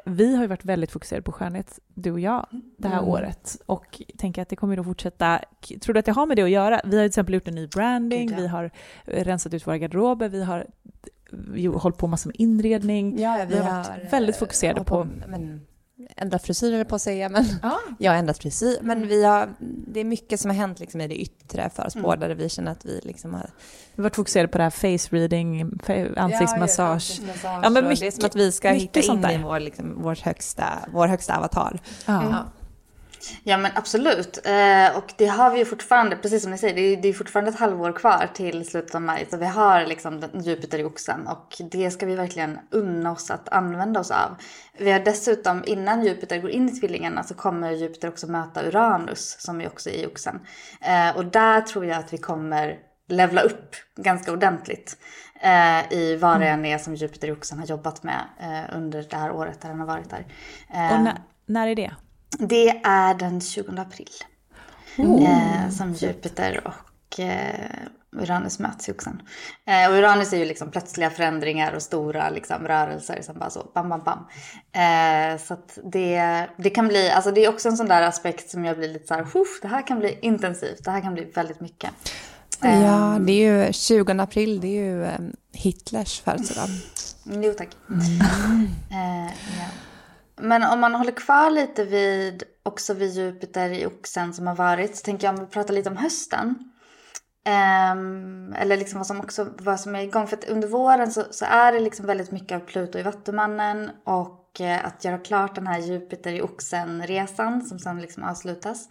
[0.04, 3.08] vi har ju varit väldigt fokuserade på skönhet, du och jag, det här mm.
[3.08, 3.56] året.
[3.66, 5.40] Och tänker att det kommer att fortsätta.
[5.80, 6.80] Tror du att det har med det att göra?
[6.84, 8.36] Vi har till exempel gjort en ny branding, ja.
[8.36, 8.70] vi har
[9.04, 10.66] rensat ut våra garderober, vi har
[11.78, 13.18] hållit på massor med inredning.
[13.18, 14.84] Ja, vi, vi har varit väldigt fokuserade på...
[14.84, 15.66] på men
[16.16, 17.78] ändrat frisyr på att säga, men ah.
[17.98, 18.78] jag har ändrat frisyr.
[18.82, 21.94] Men vi har, det är mycket som har hänt liksom i det yttre för oss
[21.94, 22.02] mm.
[22.02, 23.50] båda, där vi känner att vi liksom har...
[23.94, 25.78] Vi har varit fokuserade på det här face reading,
[26.16, 27.20] ansiktsmassage.
[27.26, 29.60] Ja, ja, ja men mycket, det är som att vi ska hitta in i vår,
[29.60, 31.80] liksom, vår, högsta, vår högsta avatar.
[32.06, 32.44] Ah.
[33.42, 34.38] Ja men absolut.
[34.44, 37.12] Eh, och det har vi ju fortfarande, precis som ni säger, det är, det är
[37.12, 39.26] fortfarande ett halvår kvar till slutet av maj.
[39.30, 43.48] Så vi har liksom Jupiter i oxen och det ska vi verkligen unna oss att
[43.48, 44.36] använda oss av.
[44.78, 49.36] Vi har dessutom, innan Jupiter går in i tvillingarna så kommer Jupiter också möta Uranus
[49.40, 50.40] som är också i oxen.
[50.80, 54.96] Eh, och där tror jag att vi kommer levla upp ganska ordentligt
[55.40, 59.06] eh, i vad det än är som Jupiter i oxen har jobbat med eh, under
[59.10, 60.26] det här året där den har varit där.
[60.74, 61.94] Eh, och när, när är det?
[62.38, 64.08] Det är den 20 april.
[64.98, 65.24] Oh.
[65.24, 67.70] Eh, som Jupiter och eh,
[68.16, 69.22] Uranus möts i oxen.
[69.66, 73.70] Eh, och Uranus är ju liksom plötsliga förändringar och stora liksom, rörelser som bara så
[73.74, 74.18] bam, bam, bam.
[74.72, 78.50] Eh, så att det, det kan bli, alltså det är också en sån där aspekt
[78.50, 79.26] som jag blir lite så här,
[79.62, 81.90] det här kan bli intensivt, det här kan bli väldigt mycket.
[82.60, 86.68] Ja, eh, det är ju 20 april, det är ju um, Hitlers födelsedag.
[87.24, 87.68] Jo tack.
[87.90, 88.68] Mm.
[90.52, 94.96] Men om man håller kvar lite vid, också vid Jupiter i oxen som har varit,
[94.96, 96.54] så tänker jag om vi pratar lite om hösten.
[97.46, 100.26] Um, eller liksom vad som också vad som är igång.
[100.26, 103.90] För att under våren så, så är det liksom väldigt mycket av Pluto i Vattumannen
[104.04, 108.88] och eh, att göra klart den här Jupiter i Oxen-resan som sen liksom avslutas.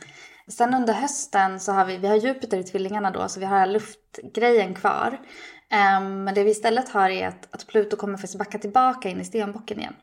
[0.48, 3.66] Sen under hösten så har vi, vi har Jupiter i Tvillingarna då så vi har
[3.66, 5.20] luftgrejen kvar.
[5.98, 9.22] Um, men det vi istället har är att, att Pluto kommer faktiskt backa tillbaka in
[9.22, 9.96] i stenbocken igen.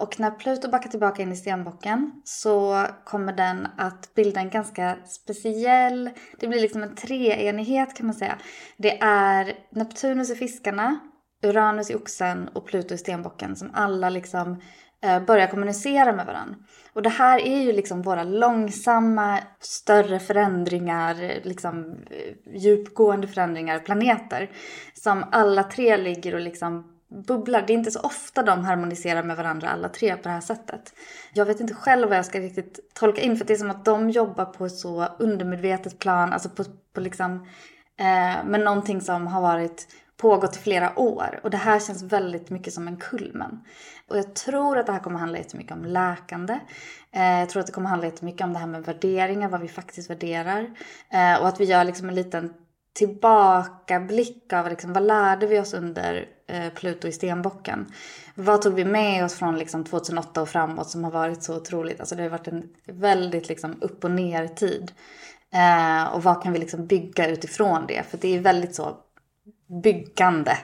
[0.00, 4.96] Och när Pluto backar tillbaka in i stenbocken så kommer den att bilda en ganska
[5.06, 8.38] speciell, det blir liksom en treenighet kan man säga.
[8.76, 11.00] Det är Neptunus i fiskarna,
[11.42, 14.60] Uranus i oxen och Pluto i stenbocken som alla liksom
[15.02, 16.56] eh, börjar kommunicera med varandra.
[16.92, 24.50] Och det här är ju liksom våra långsamma, större förändringar, liksom eh, djupgående förändringar, planeter.
[24.94, 27.64] Som alla tre ligger och liksom bubblar.
[27.66, 30.94] Det är inte så ofta de harmoniserar med varandra alla tre på det här sättet.
[31.32, 33.84] Jag vet inte själv vad jag ska riktigt tolka in för det är som att
[33.84, 37.46] de jobbar på ett så undermedvetet plan, alltså på, på liksom,
[37.98, 41.40] eh, med någonting som har varit pågått i flera år.
[41.42, 43.64] Och det här känns väldigt mycket som en kulmen.
[44.08, 46.58] Och jag tror att det här kommer handla jättemycket om läkande.
[47.12, 49.68] Eh, jag tror att det kommer handla jättemycket om det här med värderingar, vad vi
[49.68, 50.70] faktiskt värderar.
[51.10, 52.54] Eh, och att vi gör liksom en liten
[52.94, 57.92] tillbakablick av liksom, vad lärde vi oss under Eh, Pluto i stenbocken.
[58.34, 62.00] Vad tog vi med oss från liksom, 2008 och framåt som har varit så otroligt.
[62.00, 64.92] Alltså det har varit en väldigt liksom, upp och ner tid.
[65.54, 68.02] Eh, och vad kan vi liksom bygga utifrån det?
[68.02, 68.96] För det är väldigt så
[69.82, 70.58] byggande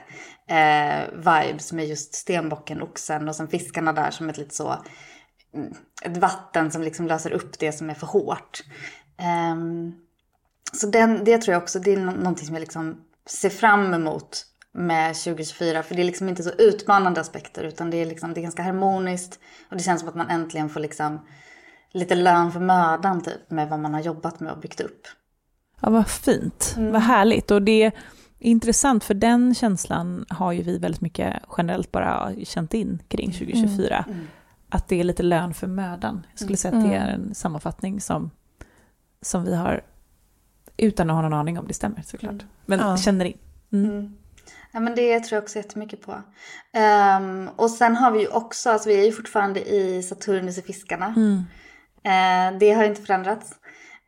[0.47, 4.75] eh, vibes med just stenbocken, oxen och sen fiskarna där som ett lite så
[5.53, 8.63] mm, ett vatten som liksom löser upp det som är för hårt.
[9.19, 9.55] Eh,
[10.73, 14.45] så den, det tror jag också, det är någonting som jag liksom ser fram emot
[14.73, 15.83] med 2024.
[15.83, 18.63] För det är liksom inte så utmanande aspekter utan det är, liksom, det är ganska
[18.63, 19.39] harmoniskt.
[19.69, 21.19] Och det känns som att man äntligen får liksom
[21.91, 25.07] lite lön för mödan typ med vad man har jobbat med och byggt upp.
[25.79, 26.73] Ja, vad fint.
[26.77, 26.91] Mm.
[26.91, 27.51] Vad härligt.
[27.51, 27.91] Och det är
[28.39, 33.97] intressant för den känslan har ju vi väldigt mycket generellt bara känt in kring 2024.
[33.97, 34.17] Mm.
[34.17, 34.27] Mm.
[34.69, 36.25] Att det är lite lön för mödan.
[36.31, 37.07] Jag skulle säga att det mm.
[37.07, 38.31] är en sammanfattning som,
[39.21, 39.83] som vi har
[40.77, 42.31] utan att ha någon aning om det stämmer såklart.
[42.31, 42.47] Mm.
[42.65, 42.97] Men ja.
[42.97, 43.37] känner in.
[44.71, 46.11] Ja, men det tror jag också jättemycket på.
[46.11, 50.61] Um, och sen har vi ju också, alltså vi är ju fortfarande i Saturnus i
[50.61, 51.13] fiskarna.
[51.17, 51.43] Mm.
[52.05, 53.55] Uh, det har inte förändrats.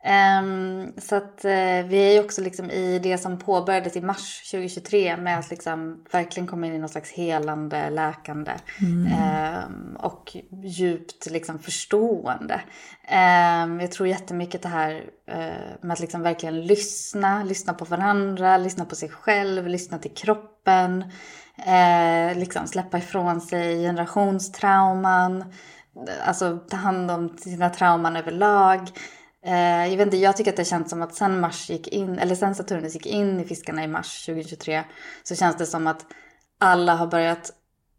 [0.04, 4.50] Um, så att uh, vi är ju också liksom i det som påbörjades i mars
[4.50, 9.12] 2023 med att liksom verkligen komma in i någon slags helande, läkande mm.
[9.66, 12.60] um, och djupt liksom förstående.
[13.64, 14.94] Um, jag tror jättemycket det här
[15.28, 20.14] uh, med att liksom verkligen lyssna, lyssna på varandra, lyssna på sig själv, lyssna till
[20.14, 25.44] kroppen, uh, liksom släppa ifrån sig generationstrauman,
[26.26, 28.80] alltså ta hand om sina trauman överlag.
[29.46, 32.18] Eh, jag vet inte, jag tycker att det känns som att sen Mars gick in,
[32.18, 34.84] eller sen Saturnus gick in i fiskarna i mars 2023
[35.22, 36.06] så känns det som att
[36.60, 37.50] alla har börjat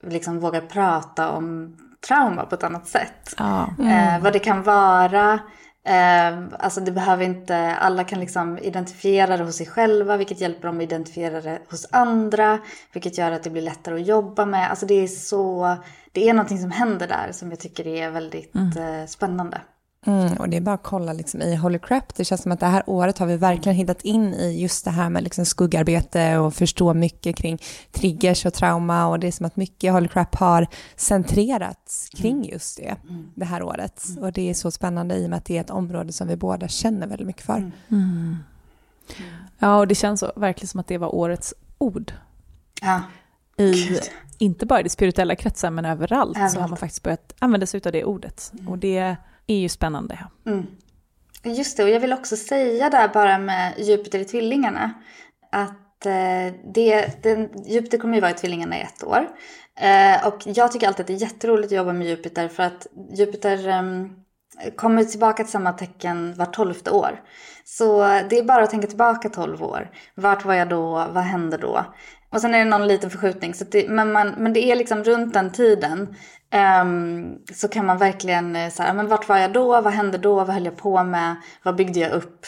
[0.03, 3.35] liksom våga prata om trauma på ett annat sätt.
[3.79, 4.15] Mm.
[4.15, 5.39] Eh, vad det kan vara.
[5.85, 10.67] Eh, alltså det behöver inte, alla kan liksom identifiera det hos sig själva vilket hjälper
[10.67, 12.59] dem att identifiera det hos andra.
[12.93, 14.69] Vilket gör att det blir lättare att jobba med.
[14.69, 15.75] Alltså det är så,
[16.11, 18.77] det är någonting som händer där som jag tycker är väldigt mm.
[18.77, 19.61] eh, spännande.
[20.05, 22.15] Mm, och det är bara att kolla liksom i Holy Crap.
[22.15, 24.91] Det känns som att det här året har vi verkligen hittat in i just det
[24.91, 27.59] här med liksom skuggarbete och förstå mycket kring
[27.91, 29.07] triggers och trauma.
[29.07, 32.49] Och det är som att mycket Holy Crap har centrerats kring mm.
[32.49, 33.31] just det mm.
[33.35, 34.05] det här året.
[34.09, 34.23] Mm.
[34.23, 36.35] Och det är så spännande i och med att det är ett område som vi
[36.35, 37.71] båda känner väldigt mycket för.
[37.91, 38.37] Mm.
[39.59, 42.13] Ja, och det känns så, verkligen som att det var årets ord.
[42.81, 43.01] Ja.
[43.57, 43.99] I,
[44.37, 47.65] inte bara i det spirituella kretsar, men överallt, överallt, så har man faktiskt börjat använda
[47.65, 48.51] sig av det ordet.
[48.53, 48.67] Mm.
[48.67, 49.15] Och det
[49.47, 50.19] är ju spännande.
[50.45, 50.65] Mm.
[51.43, 54.93] Just det, och jag vill också säga där bara med Jupiter i tvillingarna.
[55.51, 59.27] Att eh, det, den, Jupiter kommer ju vara i tvillingarna i ett år.
[59.79, 62.87] Eh, och jag tycker alltid att det är jätteroligt att jobba med Jupiter för att
[63.17, 64.09] Jupiter ehm,
[64.75, 67.21] kommer tillbaka till samma tecken var tolfte år.
[67.63, 69.91] Så det är bara att tänka tillbaka tolv år.
[70.15, 70.91] Vart var jag då?
[70.91, 71.85] Vad hände då?
[72.35, 73.53] Och sen är det någon liten förskjutning.
[73.53, 76.15] Så det, men, man, men det är liksom runt den tiden
[76.81, 79.81] um, så kan man verkligen eh, så här, men vart var jag då?
[79.81, 80.35] Vad hände då?
[80.35, 81.35] Vad höll jag på med?
[81.63, 82.45] Vad byggde jag upp?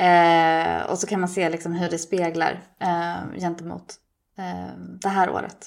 [0.00, 3.94] Uh, och så kan man se liksom hur det speglar uh, gentemot
[4.38, 5.66] uh, det här året.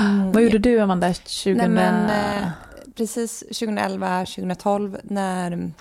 [0.00, 0.32] Mm.
[0.32, 1.54] Vad gjorde du Amanda 20...
[1.54, 2.48] Nej, men, eh,
[2.96, 5.72] precis 2011, 2012 när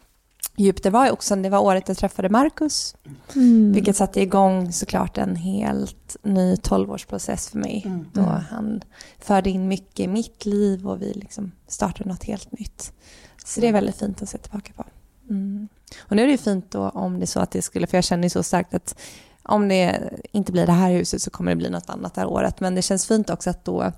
[0.61, 2.95] Jupiter var också, det var året jag träffade Marcus.
[3.35, 3.71] Mm.
[3.73, 7.83] Vilket satte igång såklart en helt ny tolvårsprocess för mig.
[7.85, 8.05] Mm.
[8.13, 8.81] Då han
[9.19, 12.93] förde in mycket i mitt liv och vi liksom startade något helt nytt.
[13.45, 14.85] Så det är väldigt fint att se tillbaka på.
[15.29, 15.67] Mm.
[15.99, 17.97] Och nu är det ju fint då om det är så att det skulle, för
[17.97, 18.95] jag känner ju så starkt att
[19.43, 22.27] om det inte blir det här huset så kommer det bli något annat det här
[22.27, 22.59] året.
[22.59, 23.91] Men det känns fint också att då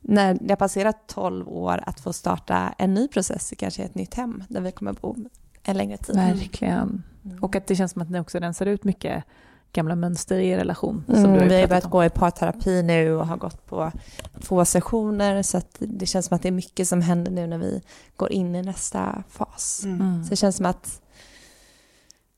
[0.00, 3.94] när det har passerat 12 år att få starta en ny process i kanske ett
[3.94, 5.16] nytt hem där vi kommer bo
[5.62, 6.16] en längre tid.
[6.16, 7.02] Verkligen.
[7.24, 7.38] Mm.
[7.42, 9.24] Och att det känns som att ni också rensar ut mycket
[9.72, 11.04] gamla mönster i er relation.
[11.06, 11.90] Som mm, vi har börjat om.
[11.90, 13.92] gå i parterapi nu och har gått på
[14.40, 17.58] två sessioner så att det känns som att det är mycket som händer nu när
[17.58, 17.82] vi
[18.16, 19.82] går in i nästa fas.
[19.84, 20.24] Mm.
[20.24, 21.02] Så det känns som att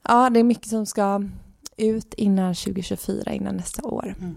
[0.08, 1.22] ja, det är mycket som ska
[1.76, 4.14] ut innan 2024, innan nästa år.
[4.18, 4.36] Mm.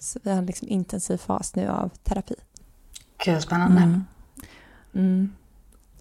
[0.00, 2.34] Så vi har en liksom intensiv fas nu av terapi.
[3.24, 4.00] Gud, spännande.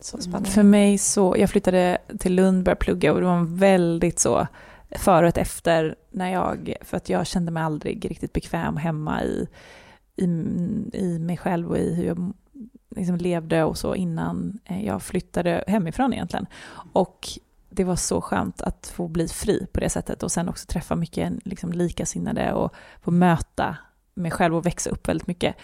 [0.03, 0.15] Mm.
[0.15, 0.21] Mm.
[0.23, 0.49] Så spännande.
[0.49, 4.47] För mig så, jag flyttade till Lund, började plugga och det var väldigt så
[4.91, 9.47] före och efter när jag, för att jag kände mig aldrig riktigt bekväm hemma i,
[10.15, 10.25] i,
[10.93, 12.33] i mig själv och i hur jag
[12.95, 16.45] liksom levde och så innan jag flyttade hemifrån egentligen.
[16.93, 17.27] Och
[17.69, 20.95] det var så skönt att få bli fri på det sättet och sen också träffa
[20.95, 23.77] mycket liksom, likasinnade och få möta
[24.13, 25.55] mig själv och växa upp väldigt mycket.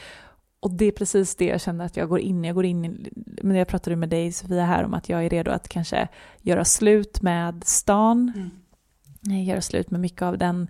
[0.60, 2.48] Och det är precis det jag känner att jag går in i.
[2.48, 5.30] Jag går in i, men jag pratade med dig Sofia här om att jag är
[5.30, 6.08] redo att kanske
[6.42, 8.34] göra slut med stan.
[8.36, 9.44] Mm.
[9.44, 10.68] Göra slut med mycket av den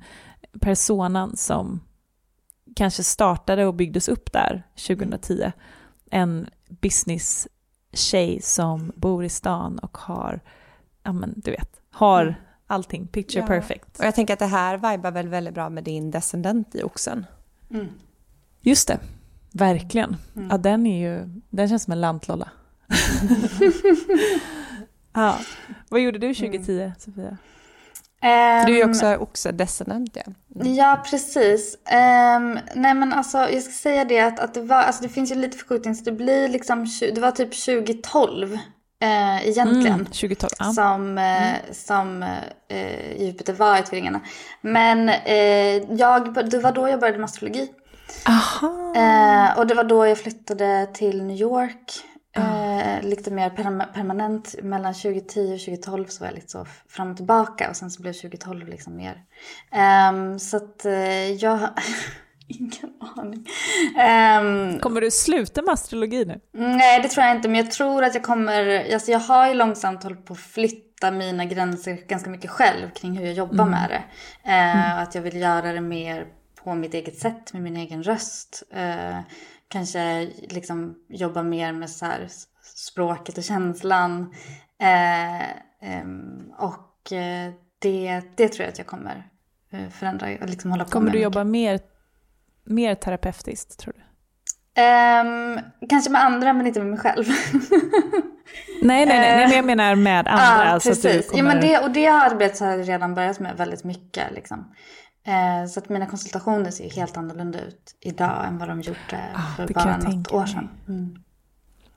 [0.59, 1.79] personan som
[2.75, 5.51] kanske startade och byggdes upp där 2010.
[6.11, 7.47] En business
[7.93, 10.41] tjej som bor i stan och har
[11.03, 12.33] ja men du vet, har mm.
[12.67, 13.47] allting, picture ja.
[13.47, 13.99] perfect.
[13.99, 17.25] Och jag tänker att det här vibar väl väldigt bra med din descendent i oxen.
[17.69, 17.87] Mm.
[18.61, 18.99] Just det,
[19.51, 20.17] verkligen.
[20.35, 20.47] Mm.
[20.51, 22.49] Ja, den är ju, den känns som en lantlolla.
[25.13, 25.39] ja.
[25.89, 26.91] Vad gjorde du 2010, mm.
[26.99, 27.37] Sofia?
[28.21, 30.21] Um, du är ju också oxe-descendent ja.
[30.55, 30.73] Mm.
[30.73, 31.75] Ja, precis.
[31.75, 35.31] Um, nej men alltså jag ska säga det att, att det var, alltså det finns
[35.31, 38.57] ju lite förskjutning så det blir liksom, det var typ 2012
[39.01, 39.93] eh, egentligen.
[39.93, 40.65] Mm, 2012, ja.
[40.65, 41.61] Som, eh, mm.
[41.71, 42.23] som
[42.67, 44.21] eh, Jupiter var i Tvillingarna.
[44.61, 47.71] Men eh, jag, det var då jag började med astrologi.
[48.95, 52.05] Eh, och det var då jag flyttade till New York.
[52.37, 53.09] Uh.
[53.09, 53.49] lite mer
[53.93, 54.55] permanent.
[54.63, 57.69] Mellan 2010 och 2012 så var jag lite så fram och tillbaka.
[57.69, 59.23] Och sen så blev 2012 liksom mer.
[60.11, 61.59] Um, så att uh, jag...
[62.51, 63.45] Ingen aning.
[63.95, 66.39] Um, kommer du sluta med astrologi nu?
[66.53, 67.49] Nej, det tror jag inte.
[67.49, 68.93] Men jag tror att jag kommer...
[68.93, 73.17] Alltså jag har ju långsamt hållit på att flytta mina gränser ganska mycket själv kring
[73.17, 73.69] hur jag jobbar mm.
[73.69, 74.03] med det.
[74.49, 75.03] Uh, mm.
[75.03, 76.25] Att jag vill göra det mer
[76.63, 78.63] på mitt eget sätt med min egen röst.
[78.75, 79.19] Uh,
[79.67, 82.27] kanske liksom jobba mer med så här
[82.75, 84.33] språket och känslan.
[84.83, 86.85] Uh, um, och
[87.79, 89.29] det, det tror jag att jag kommer
[89.91, 91.79] förändra och liksom hålla på Kommer med du jobba mer
[92.69, 94.01] mer terapeutiskt, tror du?
[94.81, 97.25] Um, kanske med andra, men inte med mig själv.
[98.81, 100.65] nej, nej, nej, nej, men jag menar med andra.
[100.71, 101.29] Ja, precis.
[101.29, 101.43] Kommer...
[101.43, 104.31] Ja, men det, och det har jag redan börjat med väldigt mycket.
[104.31, 104.73] Liksom.
[105.29, 109.55] Uh, så att mina konsultationer ser helt annorlunda ut idag än vad de gjorde ah,
[109.55, 110.69] för bara något år sedan.
[110.87, 111.15] Mm.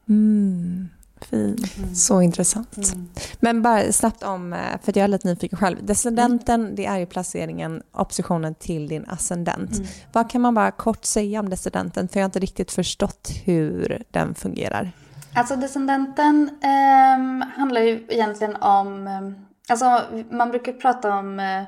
[0.09, 0.89] Mm.
[1.25, 1.79] Fint.
[1.79, 1.95] Mm.
[1.95, 2.77] Så intressant.
[2.77, 3.09] Mm.
[3.41, 5.87] Men bara snabbt om, eh, för jag är lite nyfiken själv.
[5.87, 9.73] Descendenten, det är ju placeringen, oppositionen till din ascendent.
[9.73, 9.87] Mm.
[10.13, 12.09] Vad kan man bara kort säga om descendenten?
[12.09, 14.93] För jag har inte riktigt förstått hur den fungerar.
[15.35, 19.31] Alltså descendenten eh, handlar ju egentligen om, eh,
[19.69, 21.63] alltså man brukar prata om eh,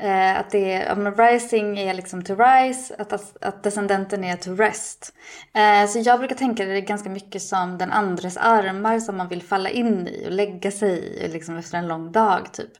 [0.00, 4.56] Eh, att det är, om rising är liksom to rise, att, att descendenten är to
[4.56, 5.14] rest.
[5.54, 9.42] Eh, så jag brukar tänka det ganska mycket som den andres armar som man vill
[9.42, 12.70] falla in i och lägga sig i liksom efter en lång dag typ.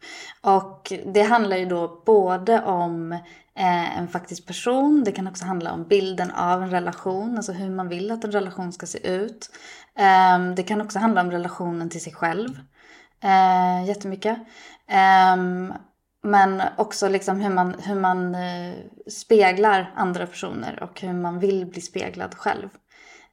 [0.41, 3.13] Och det handlar ju då både om
[3.55, 7.71] eh, en faktisk person, det kan också handla om bilden av en relation, alltså hur
[7.71, 9.51] man vill att en relation ska se ut.
[9.99, 12.61] Eh, det kan också handla om relationen till sig själv.
[13.23, 14.39] Eh, jättemycket.
[15.35, 15.73] Um,
[16.23, 18.75] men också liksom hur man, hur man eh,
[19.07, 22.69] speglar andra personer och hur man vill bli speglad själv.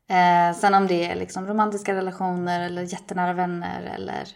[0.09, 4.27] Eh, sen om det är liksom romantiska relationer eller jättenära vänner eller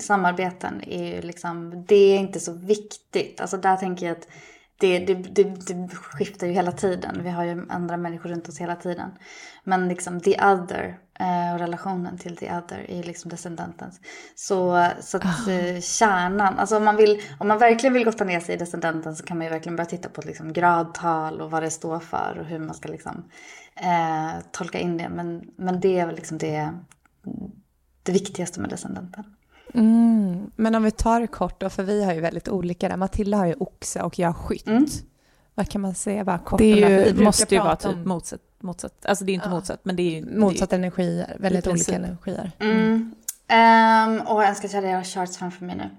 [0.00, 3.40] samarbeten är ju liksom, det är inte så viktigt.
[3.40, 4.28] Alltså där tänker jag att
[4.78, 7.20] det, det, det, det, skiftar ju hela tiden.
[7.22, 9.10] Vi har ju andra människor runt oss hela tiden.
[9.64, 10.98] Men liksom the other
[11.52, 14.00] och relationen till the other är liksom descendentens.
[14.34, 15.80] Så, så att oh.
[15.80, 19.24] kärnan, alltså om man, vill, om man verkligen vill gotta ner sig i descendenten så
[19.24, 22.46] kan man ju verkligen börja titta på liksom gradtal och vad det står för och
[22.46, 23.24] hur man ska liksom,
[23.76, 25.08] eh, tolka in det.
[25.08, 26.72] Men, men det är väl liksom det,
[28.02, 29.24] det viktigaste med descendenten.
[29.74, 30.50] Mm.
[30.56, 32.96] Men om vi tar det kort då, för vi har ju väldigt olika där.
[32.96, 34.66] Matilda har ju oxe och jag skytt.
[34.66, 34.86] Mm.
[35.54, 36.58] Vad kan man säga bara kort?
[36.58, 38.08] Det ju, måste ju vara typ om...
[38.08, 39.54] motsatt, motsatt, alltså det är inte ja.
[39.54, 40.38] motsatt men det är ju...
[40.38, 42.52] Motsatt det är, energier, väldigt olika energier.
[42.60, 43.14] Mm.
[43.52, 45.90] Um, och jag ska köra era charts framför mig nu.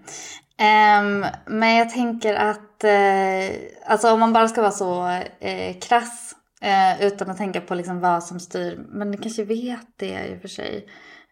[0.58, 5.08] Ehm, men jag tänker att eh, alltså om man bara ska vara så
[5.40, 8.86] eh, krass eh, utan att tänka på liksom vad som styr.
[8.90, 10.88] Men ni kanske vet det i och för sig.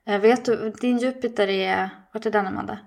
[0.06, 2.78] Vet du, din Jupiter är, vart är den Amanda?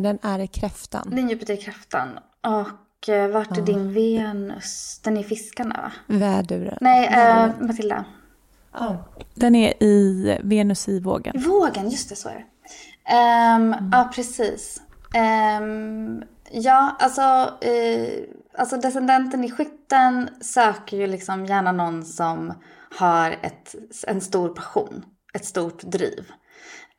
[0.00, 1.10] Den är i kräftan.
[1.10, 2.08] Din Jupiter är i kräftan.
[2.42, 2.68] Och
[3.08, 5.00] vart är din Venus?
[5.04, 6.16] Den är i fiskarna va?
[6.16, 6.78] Väduren.
[6.80, 8.04] Nej, eh, Matilda.
[9.34, 11.42] Den är i Venus i vågen.
[11.42, 12.44] Vågen, just det så är det.
[13.14, 14.82] Ehm, Ja, precis.
[15.14, 17.22] Ehm, ja, alltså,
[17.66, 18.22] eh,
[18.58, 22.54] alltså descendenten i skytten söker ju liksom gärna någon som
[22.98, 23.74] har ett,
[24.06, 26.24] en stor passion, ett stort driv.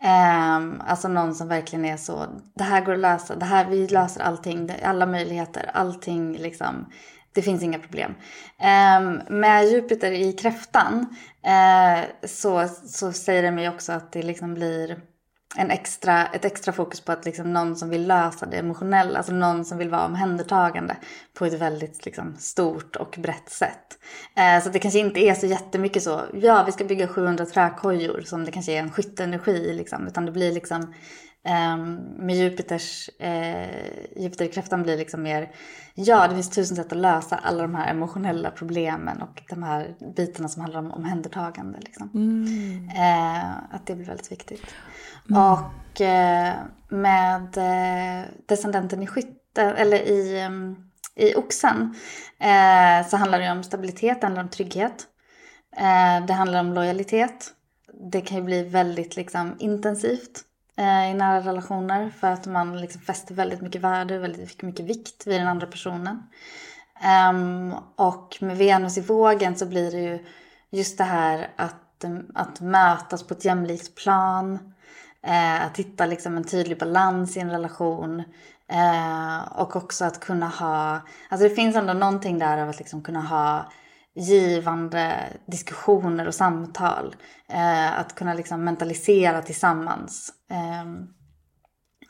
[0.04, 2.26] Um, alltså någon som verkligen är så,
[2.56, 6.92] det här går att lösa, det här, vi löser allting, alla möjligheter, allting liksom,
[7.34, 8.16] det finns inga problem.
[8.60, 11.16] Um, med Jupiter i kräftan
[11.48, 14.98] uh, så, så säger det mig också att det liksom blir
[15.56, 19.34] en extra, ett extra fokus på att liksom någon som vill lösa det emotionella, alltså
[19.34, 20.96] någon som vill vara omhändertagande
[21.34, 23.98] på ett väldigt liksom stort och brett sätt.
[24.36, 28.22] Eh, så det kanske inte är så jättemycket så, ja vi ska bygga 700 träkojor
[28.22, 30.94] som det kanske är en skytteenergi liksom, utan det blir liksom
[31.46, 35.52] ehm, med Jupiters, eh, Jupiter i kräftan blir liksom mer,
[35.94, 39.96] ja det finns tusen sätt att lösa alla de här emotionella problemen och de här
[40.16, 41.80] bitarna som handlar om omhändertagande.
[41.80, 42.10] Liksom.
[42.96, 44.66] Eh, att det blir väldigt viktigt.
[45.30, 46.54] Och eh,
[46.90, 50.76] med eh, descendenten i skytten, eller i, em,
[51.16, 51.96] i oxen,
[52.40, 55.08] eh, så handlar det om stabilitet, det handlar om trygghet.
[55.78, 57.52] Eh, det handlar om lojalitet.
[58.12, 62.82] Det kan ju bli väldigt liksom, intensivt eh, Eh, i nära relationer för att man
[62.82, 66.24] liksom fäster väldigt mycket värde, och väldigt mycket vikt vid den andra personen.
[67.02, 70.26] Ehm, och med Venus i vågen så blir det ju
[70.70, 74.74] just det här att, eh, att mötas på ett jämlikt plan.
[75.22, 78.24] Eh, att hitta liksom en tydlig balans i en relation.
[79.50, 83.22] Och också att kunna ha, alltså det finns ändå någonting där av att liksom kunna
[83.22, 83.66] ha
[84.16, 87.16] givande diskussioner och samtal.
[87.50, 90.34] Eh, att kunna liksom mentalisera tillsammans.
[90.52, 90.86] Eh,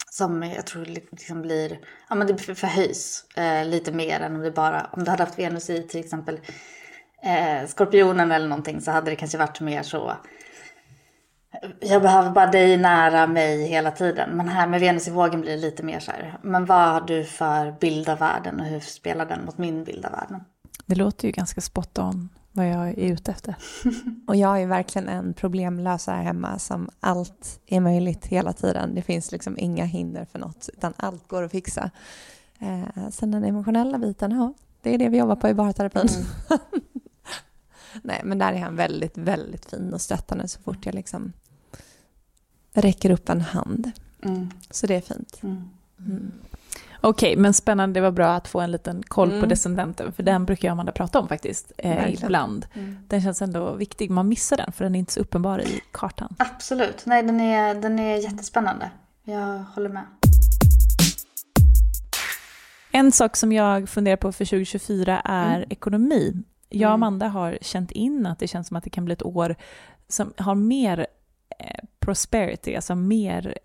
[0.10, 1.80] som jag tror liksom blir,
[2.10, 5.39] ja men det förhöjs eh, lite mer än om det bara, om du hade haft
[5.39, 6.39] Venus i till exempel
[7.24, 10.14] eh, Skorpionen eller någonting så hade det kanske varit mer så,
[11.80, 14.30] jag behöver bara dig nära mig hela tiden.
[14.38, 17.01] Men här med Venus i vågen blir det lite mer så här, men vad har
[17.01, 20.43] du för bild av världen och hur spelar den mot min bild av världen?
[20.86, 23.55] Det låter ju ganska spot on vad jag är ute efter.
[24.27, 28.95] Och jag är verkligen en problemlösare hemma som allt är möjligt hela tiden.
[28.95, 31.91] Det finns liksom inga hinder för något utan allt går att fixa.
[32.59, 36.07] Eh, sen den emotionella biten, ja, det är det vi jobbar på i barterapin.
[38.01, 41.34] Nej, men där är han väldigt, väldigt fin och stöttande så fort jag liksom
[42.73, 43.91] räcker upp en hand.
[44.23, 44.49] Mm.
[44.69, 45.41] Så det är fint.
[47.06, 47.99] Okej, men spännande.
[47.99, 49.49] Det var bra att få en liten koll på Mm.
[49.49, 52.66] descendenten, för den brukar jag och Amanda prata om faktiskt, eh, ibland.
[52.74, 52.97] Mm.
[53.08, 54.10] Den känns ändå viktig.
[54.12, 56.36] Man missar den, för den är inte så uppenbar i kartan.
[56.39, 58.89] Absolut, nej den är, den är jättespännande.
[59.24, 60.04] Jag håller med.
[62.91, 65.68] En sak som jag funderar på för 2024 är Mm.
[65.70, 66.34] ekonomi.
[66.70, 69.24] Jag och Amanda har känt in att det känns som att det kan bli ett
[69.24, 69.56] år
[70.08, 71.08] som har mer
[71.60, 73.58] eh, prosperity, alltså mer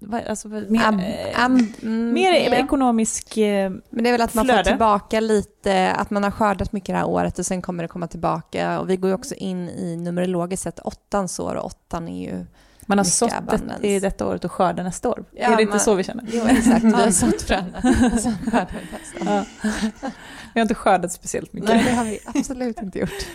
[0.00, 2.54] vad- alltså, mer, Ab- eh, ab- mm, mer ja.
[2.54, 3.36] ekonomisk...
[3.36, 4.64] Eh, Men det är väl att man flöde.
[4.64, 7.88] får tillbaka lite, att man har skördat mycket det här året och sen kommer det
[7.88, 8.80] komma tillbaka.
[8.80, 12.46] Och vi går ju också in i numerologiskt sett åttans år och åttan är ju...
[12.86, 13.86] man har sått abundance.
[13.86, 15.24] i detta året och skördar nästa år.
[15.32, 16.24] Ja, är det inte man- så vi känner?
[16.32, 16.84] Jo, exakt.
[16.84, 17.82] Vi har sått fröna.
[19.24, 19.44] Ja.
[20.54, 21.70] Vi har inte skördat speciellt mycket.
[21.70, 23.26] Nej, det har vi absolut inte gjort.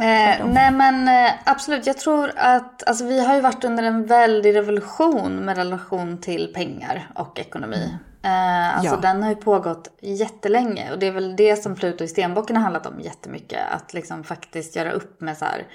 [0.00, 4.06] Eh, nej men eh, absolut, jag tror att alltså, vi har ju varit under en
[4.06, 7.96] väldig revolution med relation till pengar och ekonomi.
[8.22, 9.00] Eh, alltså Ja.
[9.00, 12.62] den har ju pågått jättelänge och det är väl det som Pluto i stenbocken har
[12.62, 13.60] handlat om jättemycket.
[13.70, 15.66] Att liksom faktiskt göra upp med så här,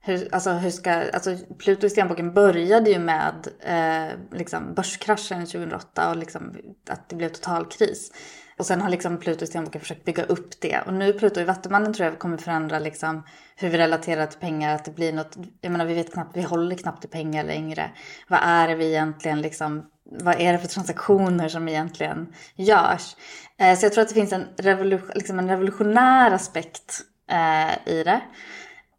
[0.00, 6.10] hur, alltså hur ska, alltså Pluto i stenbocken började ju med eh, liksom börskraschen 2008
[6.10, 6.52] och liksom
[6.90, 8.12] att det blev total kris.
[8.56, 10.80] Och sen har liksom Pluto i försökt bygga upp det.
[10.86, 13.22] Och nu Pluto i vattumannen tror jag kommer förändra liksom
[13.56, 14.74] hur vi relaterar till pengar.
[14.74, 17.90] Att det blir något, jag menar vi vet knappt, vi håller knappt i pengar längre.
[18.28, 23.16] Vad är det vi egentligen liksom, vad är det för transaktioner som egentligen görs?
[23.58, 27.00] Eh, så jag tror att det finns en, revolution, liksom en revolutionär aspekt
[27.30, 28.20] eh, i det.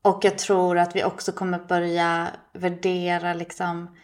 [0.01, 3.95] Och jag tror att vi också kommer börja värdera liksom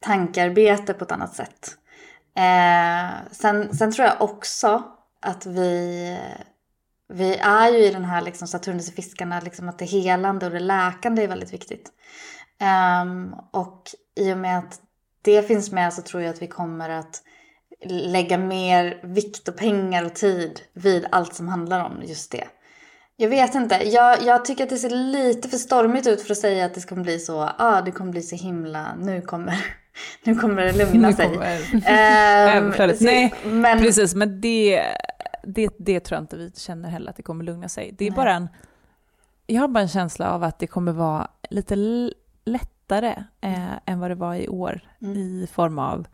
[0.00, 1.76] tankearbete på ett annat sätt.
[2.36, 4.82] Eh, sen, sen tror jag också
[5.20, 6.18] att vi,
[7.08, 10.52] vi är ju i den här liksom Saturnus i fiskarna, liksom att det helande och
[10.52, 11.92] det läkande är väldigt viktigt.
[12.60, 13.82] Ehm, och
[14.16, 14.80] i och med att
[15.22, 17.22] det finns med så tror jag att vi kommer att
[17.84, 22.48] lägga mer vikt och pengar och tid vid allt som handlar om just det.
[23.16, 23.74] Jag vet inte.
[23.74, 26.88] Jag, jag tycker att det ser lite för stormigt ut för att säga att det
[26.88, 29.64] kommer bli så, ja ah, det kommer bli så himla, nu kommer,
[30.24, 31.26] nu kommer det lugna sig.
[31.26, 31.82] Ehm,
[32.56, 32.98] Överflödet.
[32.98, 34.14] så- Nej, men, precis.
[34.14, 34.82] Men det,
[35.44, 37.94] det, det tror jag inte vi känner heller att det kommer lugna sig.
[37.98, 38.16] Det är Nej.
[38.16, 38.48] bara en...
[39.46, 41.76] Jag har bara en känsla av att det kommer vara lite
[42.44, 45.16] lättare eh, än vad det var i år Mm.
[45.16, 46.06] i form av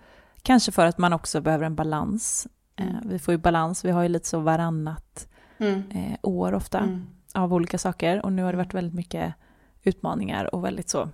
[0.43, 2.47] Kanske för att man också behöver en balans.
[2.77, 5.83] Eh, vi får ju balans, vi har ju lite så varannat Mm.
[5.91, 7.07] eh, år ofta Mm.
[7.35, 9.35] av olika saker och nu har det varit väldigt mycket
[9.83, 11.09] utmaningar och väldigt så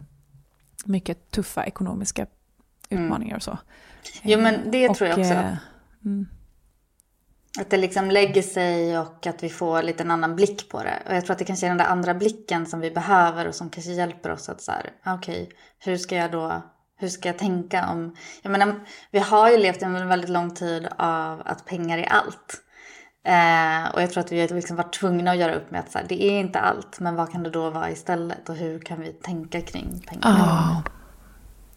[0.85, 2.33] mycket tuffa ekonomiska Mm.
[2.95, 3.59] Utmaningar och så.
[4.23, 5.33] Jo, men det tror jag också.
[5.35, 5.57] eh,
[6.05, 6.27] mm,
[7.61, 11.03] Att det liksom lägger sig och att vi får lite en annan blick på det.
[11.09, 13.55] Och jag tror att det kanske är den där andra blicken som vi behöver och
[13.55, 16.63] som kanske hjälper oss att så här, ah, okej, hur ska jag då,
[16.99, 18.75] hur ska jag tänka om, jag menar,
[19.11, 22.61] vi har ju levt en väldigt lång tid av att pengar är allt.
[23.27, 25.93] Eh, och jag tror att vi har liksom varit tvungna att göra upp med att
[25.93, 28.79] så här, det är inte allt, men vad kan det då vara istället och hur
[28.79, 30.21] kan vi tänka kring pengar?
[30.39, 30.83] Ja,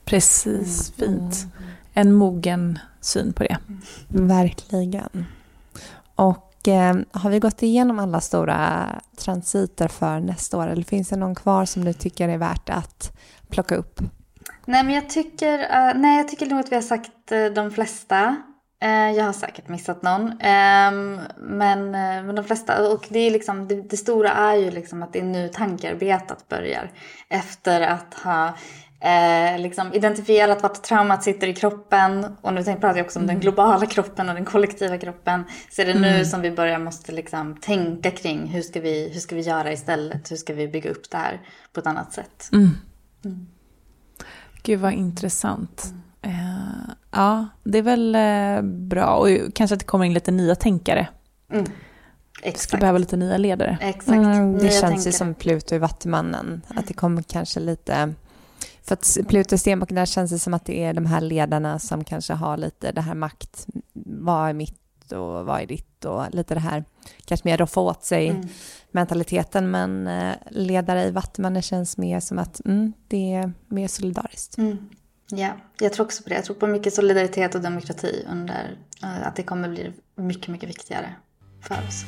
[0.08, 0.92] precis.
[0.92, 1.48] Fint.
[1.94, 3.58] En mogen syn på det.
[4.08, 5.26] Verkligen.
[6.16, 8.88] Och eh, har vi gått igenom alla stora
[9.18, 13.18] transiter för nästa år eller finns det någon kvar som du tycker är värt att
[13.50, 14.00] plocka upp?
[14.66, 17.72] Nej, men jag tycker, eh, nej, jag tycker nog att vi har sagt uh, de
[17.72, 18.36] flesta.
[18.82, 20.34] Eh, jag har säkert missat någon.
[20.40, 22.92] Ehm, men, men de flesta.
[22.92, 26.50] Och det, är liksom, det, det stora är ju liksom att det är nu tankearbetet
[26.50, 26.92] börjar.
[27.30, 28.54] Efter att ha
[29.00, 32.26] eh, liksom identifierat vart traumat sitter i kroppen.
[32.42, 35.44] Och nu pratar jag också om den globala kroppen och den kollektiva kroppen.
[35.72, 39.20] Så är det nu som vi börjar måste liksom tänka kring hur ska, vi, hur
[39.20, 40.32] ska vi göra istället?
[40.32, 41.42] Hur ska vi bygga upp det här
[41.74, 42.50] på ett annat sätt?
[44.64, 45.94] Gud vad intressant.
[46.22, 46.32] Eh,
[47.12, 49.16] ja, det är väl eh, bra.
[49.16, 51.08] Och ju- kanske att det kommer in lite nya tänkare.
[51.48, 51.66] Skulle
[52.42, 52.80] Exakt.
[52.80, 53.78] behöva lite nya ledare.
[53.82, 54.08] Exakt.
[54.10, 55.12] Mm, det Nya känns ju tänkare.
[55.14, 56.62] som Pluto i Vattumannen.
[56.68, 58.14] Att det kommer kanske lite...
[58.88, 61.80] För att Pluto i Stenbocken, där känns det som att det är de här ledarna
[61.80, 63.68] som kanske har lite det här makt.
[64.06, 66.06] Vad är mitt och vad är ditt?
[66.06, 66.84] Och lite det här,
[67.26, 68.48] kanske mer roffa åt sig Mm.
[68.92, 69.72] mentaliteten.
[69.72, 74.58] Men eh, ledare i Vattumannen känns mer som att mm, det är mer solidariskt.
[74.58, 74.78] Mm.
[75.30, 76.36] Ja, jag tror också på det.
[76.36, 80.70] Jag tror på mycket solidaritet och demokrati under eh, att det kommer bli mycket, mycket
[80.70, 81.16] viktigare
[81.62, 82.06] för oss.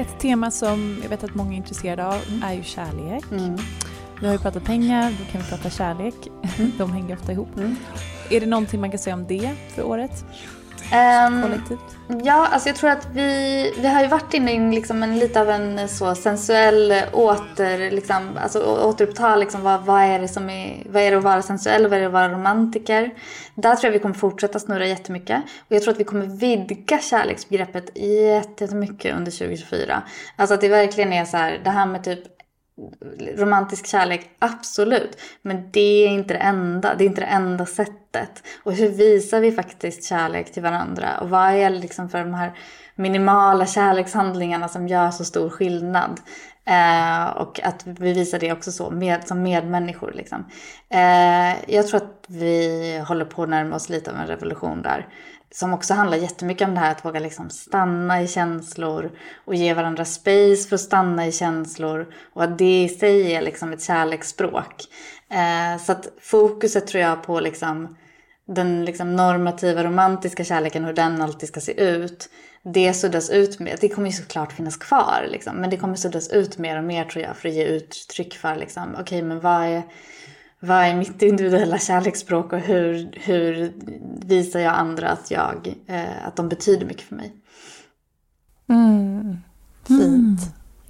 [0.00, 3.24] Ett tema som jag vet att många är intresserade av är ju kärlek.
[3.30, 3.56] Mm.
[4.20, 6.14] Vi har ju pratat pengar, då kan vi prata kärlek.
[6.78, 7.56] De hänger ofta ihop.
[7.56, 7.76] Mm.
[8.30, 10.24] Är det någonting man kan säga om det för året?
[10.92, 11.96] Ehm, Kollektivt?
[12.24, 15.40] Ja, alltså jag tror att vi, vi har ju varit inne i liksom en, lite
[15.40, 20.82] av en så sensuell åter, liksom, alltså återuppta liksom vad, vad är det som är,
[20.90, 23.10] vad är det att vara sensuell och vad är det att vara romantiker.
[23.54, 25.42] Där tror jag vi kommer fortsätta snurra jättemycket.
[25.68, 30.02] Och jag tror att vi kommer vidga kärleksbegreppet jättemycket under 2024.
[30.36, 32.39] Alltså att det verkligen är så här, det här med typ
[33.36, 35.18] romantisk kärlek, absolut.
[35.42, 36.94] Men det är inte det enda.
[36.94, 38.42] Det är inte det enda sättet.
[38.62, 41.18] Och hur visar vi faktiskt kärlek till varandra?
[41.20, 42.52] Och vad är liksom för de här
[42.94, 46.20] minimala kärlekshandlingarna som gör så stor skillnad?
[46.64, 50.12] Eh, och att vi visar det också så med, som medmänniskor.
[50.12, 50.44] Liksom.
[50.88, 55.08] Eh, jag tror att vi håller på att närma oss lite av en revolution där.
[55.52, 59.10] Som också handlar jättemycket om det här att våga liksom stanna i känslor
[59.44, 62.12] och ge varandra space för att stanna i känslor.
[62.32, 64.74] Och att det i sig är liksom ett kärleksspråk.
[65.30, 67.96] Eh, så att fokuset tror jag på liksom
[68.54, 72.28] den liksom normativa romantiska kärleken, hur den alltid ska se ut.
[72.62, 73.78] Det suddas ut mer.
[73.80, 77.04] det kommer ju såklart finnas kvar liksom, men det kommer suddas ut mer och mer
[77.04, 79.82] tror jag för att ge uttryck för liksom, okej men vad är,
[80.60, 83.72] vad är mitt individuella kärleksspråk och hur, hur
[84.26, 87.32] visar jag andra att, jag, eh, att de betyder mycket för mig.
[88.68, 89.36] Mm.
[89.86, 90.40] Fint.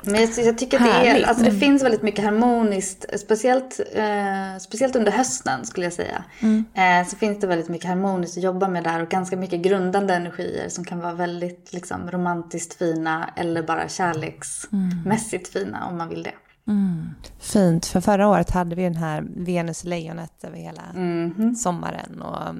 [0.02, 4.58] Men jag, jag tycker att det, är, alltså det finns väldigt mycket harmoniskt, speciellt, eh,
[4.60, 6.24] speciellt under hösten skulle jag säga.
[6.74, 10.14] Eh, så finns det väldigt mycket harmoniskt att jobba med där och ganska mycket grundande
[10.14, 16.22] energier som kan vara väldigt liksom, romantiskt fina eller bara kärleksmässigt fina om man vill
[16.22, 16.34] det.
[17.38, 21.54] Fint, för förra året hade vi den här Venus i lejonet över hela Mhm.
[21.54, 22.22] sommaren.
[22.22, 22.54] Och,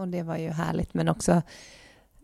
[0.00, 1.42] och det var ju härligt, men också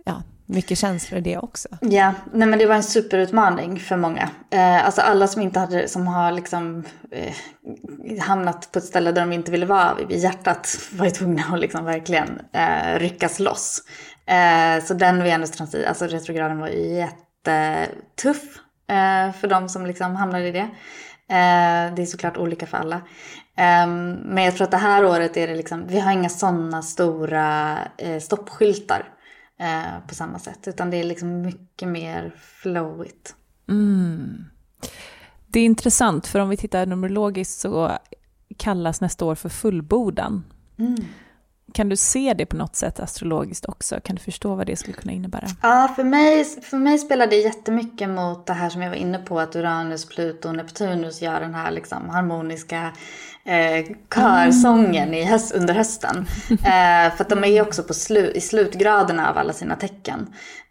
[0.05, 1.69] ja, mycket känslor i det också.
[1.81, 4.31] Ja, nej men det var en superutmaning för många.
[4.51, 7.35] Eh, alltså alla som inte hade, som har liksom eh,
[8.21, 11.61] hamnat på ett ställe där de inte ville vara i hjärtat var ju tvungna att
[11.61, 13.83] liksom verkligen eh, ryckas loss.
[14.27, 18.43] Eh, så den Venus-transit, alltså retrograden var jättetuff
[19.41, 20.69] för de som liksom hamnade i det.
[21.29, 23.01] Eh, det är såklart olika för alla.
[23.57, 26.83] Ehm, men jag tror att det här året är det liksom, vi har inga sådana
[26.83, 29.09] stora eh, stoppskyltar
[29.61, 30.69] eh, på samma sätt.
[30.69, 33.35] Utan det är liksom mycket mer flowigt.
[35.47, 37.93] Det är intressant, för om vi tittar numerologiskt så
[38.57, 40.45] kallas nästa år för fullbordan.
[41.77, 44.01] Kan du se det på något sätt astrologiskt också?
[44.05, 45.47] Kan du förstå vad det skulle kunna innebära?
[45.63, 49.19] Ja, för mig, för mig spelar det jättemycket mot det här som jag var inne
[49.19, 49.41] på.
[49.41, 52.93] Att Uranus, Pluto och Neptunus gör den här liksom harmoniska
[53.45, 56.27] eh, körsången i höst, under hösten.
[56.51, 60.27] Eh, för att de är ju också på slu, i slutgraderna av alla sina tecken.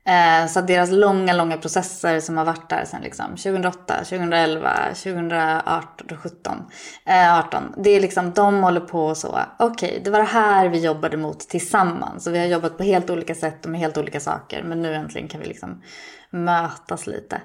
[0.07, 4.73] Eh, så att deras långa, långa processer som har varit där sedan liksom 2008, 2011,
[4.93, 6.63] 2018, 2017,
[7.05, 7.73] eh, 18.
[7.77, 11.39] Det är liksom, de håller på så, okej, det var det här vi jobbade mot
[11.39, 12.27] tillsammans.
[12.27, 14.63] Och vi har jobbat på helt olika sätt och med helt olika saker.
[14.63, 15.81] Men nu äntligen kan vi liksom
[16.29, 17.41] mötas lite.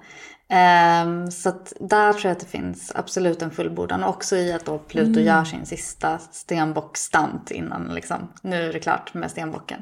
[0.48, 4.04] Ehm, så där tror jag att det finns absolut en fullbordan.
[4.04, 9.14] Också i att då Pluto gör sin sista stenbockstant innan liksom, nu är det klart
[9.14, 9.80] med stenbocken.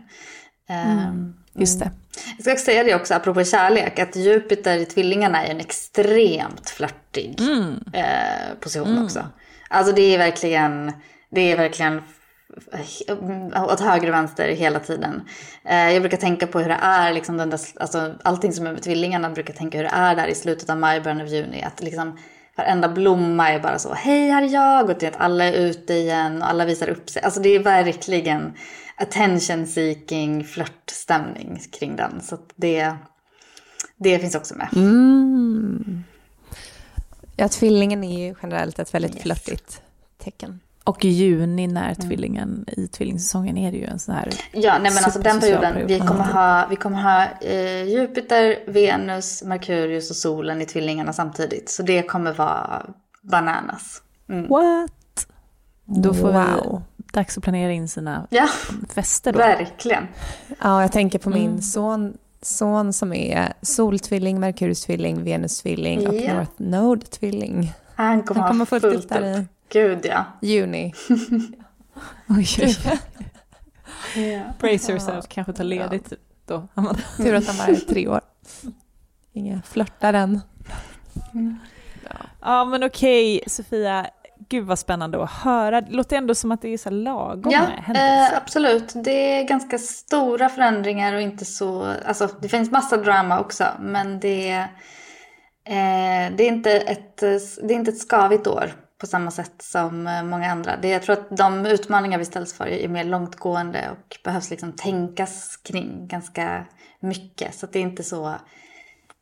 [0.69, 1.91] Ehm, Just det.
[2.37, 6.71] jag ska också säga det också, apropå kärlek, att Jupiter i tvillingarna är en extremt
[6.71, 7.41] flörtig
[7.93, 9.27] eh, position också.
[9.69, 10.93] Alltså det är verkligen,
[11.31, 12.03] det är verkligen
[13.57, 15.23] åt höger och vänster hela tiden.
[15.65, 18.73] Eh, jag brukar tänka på hur det är, liksom den där, alltså, allting som är
[18.73, 21.63] med tvillingarna brukar tänka hur det är där i slutet av maj, början av juni.
[21.63, 22.19] Att liksom
[22.59, 26.43] varenda blomma är bara så, hej här är jag, och att alla är ute igen
[26.43, 27.23] och alla visar upp sig.
[27.23, 28.53] Alltså det är verkligen
[28.97, 32.21] attention seeking flörtstämning kring den.
[32.21, 32.95] Så det,
[33.97, 34.69] det finns också med.
[37.37, 39.83] Ja, tvillingen är ju generellt ett väldigt flörtigt
[40.19, 40.61] tecken.
[40.89, 44.29] Och i juni när tvillingen, i tvillingsäsongen är det ju en sån här...
[44.53, 49.43] Ja, nej men alltså den perioden, vi kommer ha, vi kommer ha eh, Jupiter, Venus,
[49.43, 51.71] Merkurius och solen i tvillingarna samtidigt.
[51.71, 52.87] Så det kommer vara
[53.23, 54.03] bananas.
[54.29, 54.49] Mm.
[54.49, 55.27] What?
[55.85, 56.83] Då får Wow.
[56.97, 58.49] vi dags att planera in sina Ja,
[58.95, 59.39] fester då.
[59.39, 60.07] verkligen.
[60.63, 61.43] Ja, jag tänker på Mm.
[61.43, 66.15] min son, son som är soltvilling, Merkuriustvilling, Venustvilling och.
[66.15, 67.73] North Node-tvilling.
[67.95, 70.25] Han kommer, Han kommer ha fullt fullt upp där i Gud ja.
[70.43, 70.95] juni.
[72.29, 72.99] Oj, oj, oj.
[74.33, 74.43] ja.
[74.61, 76.13] Brace yourself, kanske ta ledigt
[76.47, 76.69] då.
[77.17, 78.21] Tur att han bara är tre år.
[79.33, 80.41] Inga flörtar än.
[82.41, 84.07] Ja men okej Sofia,
[84.49, 85.81] gud vad spännande att höra.
[85.81, 88.33] Det låter ändå som att det är så lagom Ja, händelser.
[88.33, 88.93] eh, absolut.
[89.05, 91.95] Det är ganska stora förändringar och inte så...
[92.07, 94.51] Alltså det finns massa drama också, men det,
[95.65, 100.07] eh, det, är inte ett, det är inte ett skavigt år på samma sätt som
[100.07, 100.77] eh, många andra.
[100.77, 104.73] Det, jag tror att de utmaningar vi ställs för är mer långtgående och behövs liksom
[104.73, 106.67] tänkas kring ganska
[107.01, 107.55] mycket.
[107.55, 108.29] Så att det är inte så...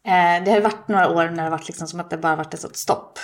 [0.07, 2.37] Eh, det har varit några år när det har varit liksom som att det bara
[2.37, 3.19] varit ett sånt stopp.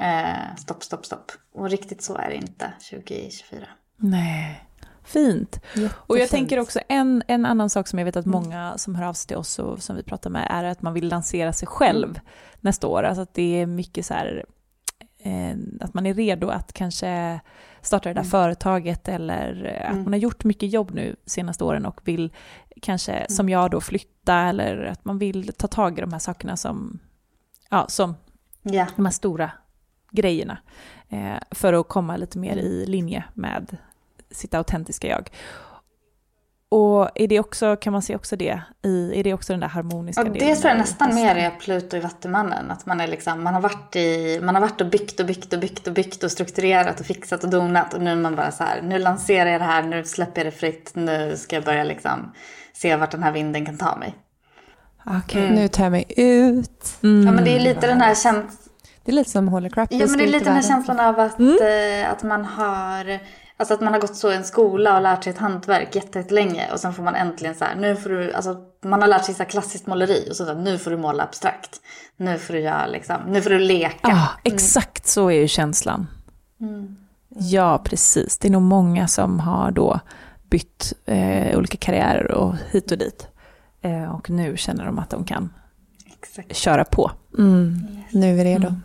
[0.00, 1.32] Eh, stopp, stopp, stopp.
[1.54, 3.66] Och riktigt så är det inte 2024.
[3.96, 4.66] Nej.
[5.04, 5.60] Fint.
[5.92, 9.06] Och jag tänker också en, en annan sak som jag vet att många som hör
[9.06, 11.68] av sig till oss och som vi pratar med är att man vill lansera sig
[11.68, 12.20] själv
[12.60, 13.02] nästa år.
[13.02, 14.44] Alltså att det är mycket så här
[15.80, 17.40] att man är redo att kanske
[17.82, 21.86] starta det där företaget eller eh, att man har gjort mycket jobb nu senaste åren
[21.86, 22.32] och vill
[22.82, 26.56] kanske som jag då flytta eller att man vill ta tag i de här sakerna
[26.56, 26.98] som,
[27.70, 28.14] ja, som
[28.62, 28.86] Ja.
[28.96, 29.50] de här stora
[30.10, 30.58] grejerna
[31.08, 33.76] eh, för att komma lite mer i linje med
[34.30, 35.30] sitt autentiska jag.
[36.72, 39.68] Och är det också, kan man se också det i, är det också den där
[39.68, 40.48] harmoniska Och delen?
[40.48, 42.70] det tror jag nästan mer är Pluto i Vattumannen.
[42.70, 45.52] Att man, är liksom, man, har varit i, man har varit och byggt och byggt
[45.52, 47.94] och byggt och byggt och strukturerat och fixat och donat.
[47.94, 50.52] Och nu är man bara så här, nu lanserar jag det här, nu släpper jag
[50.52, 52.32] det fritt, nu ska jag börja liksom
[52.72, 54.14] se vart den här vinden kan ta mig.
[55.06, 55.50] Okej.
[55.50, 56.98] Nu tar jag mig ut.
[57.02, 57.26] Mm.
[57.26, 58.56] Ja men det är lite den här känslan.
[59.04, 59.88] Det är lite som Holy Crap.
[59.92, 63.20] Ja men det är lite den här känslan av att, eh, att man har
[63.60, 66.72] Alltså att man har gått så i en skola och lärt sig ett hantverk jättelänge
[66.72, 69.34] och sen får man äntligen så här, nu får du, alltså man har lärt sig
[69.34, 71.80] så här klassiskt måleri och så, så här, nu får du måla abstrakt.
[72.16, 74.08] Nu får du göra liksom, nu får du leka.
[74.08, 76.06] Ja, exakt så är ju känslan.
[77.28, 78.38] Ja, precis.
[78.38, 80.00] Det är nog många som har då
[80.50, 83.26] bytt eh, olika karriärer och hit och dit.
[83.82, 85.52] Eh, och nu känner de att de kan
[86.22, 86.56] Exakt.
[86.56, 87.10] köra på.
[87.38, 87.86] Mm.
[88.10, 88.66] Nu är vi redo.
[88.66, 88.82] Mm.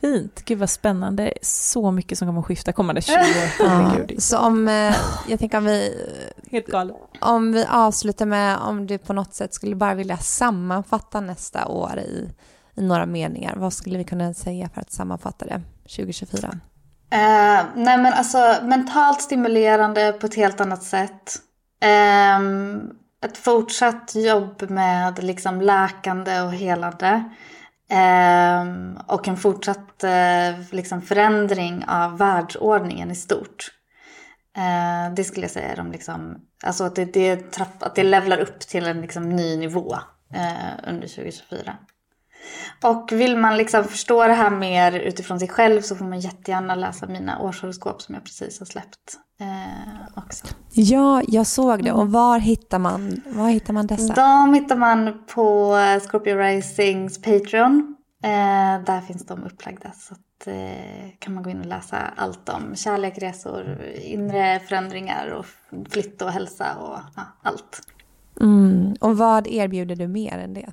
[0.00, 1.32] Fint, gud vad spännande.
[1.42, 3.20] Så mycket som kommer att skifta kommande 20 år.
[3.60, 4.96] Ja, så om, eh,
[5.28, 6.06] jag tänker om vi,
[6.50, 6.96] helt galet.
[7.20, 11.98] om vi avslutar med om du på något sätt skulle bara vilja sammanfatta nästa år
[11.98, 12.30] i,
[12.74, 13.56] i några meningar.
[13.56, 16.48] Vad skulle vi kunna säga för att sammanfatta det 2024?
[17.12, 21.36] Eh, nej men alltså mentalt stimulerande på ett helt annat sätt.
[21.82, 22.80] Ehm,
[23.26, 27.24] ett fortsatt jobb med liksom läkande och helande.
[27.90, 28.64] Eh,
[29.06, 33.70] och en fortsatt eh, liksom förändring av världsordningen i stort.
[34.56, 38.38] Eh, det skulle jag säga är de liksom, alltså att det, det, att det levlar
[38.38, 39.98] upp till en liksom ny nivå
[40.34, 41.76] eh, under 2024.
[42.82, 46.74] Och vill man liksom förstå det här mer utifrån sig själv så får man jättegärna
[46.74, 50.46] läsa mina årshoroskop som jag precis har släppt eh, också.
[50.72, 51.92] Ja, jag såg det.
[51.92, 54.14] Och var hittar man, var hittar man dessa?
[54.14, 55.76] De hittar man på
[56.08, 57.96] Scorpio Risings Patreon.
[58.22, 59.92] Eh, där finns de upplagda.
[59.92, 65.28] Så att, eh, kan man gå in och läsa allt om kärlek, resor, inre förändringar
[65.28, 65.46] och
[65.90, 67.82] flytt och hälsa och ja, allt.
[68.40, 68.94] Mm.
[69.00, 70.72] Och vad erbjuder du mer än det?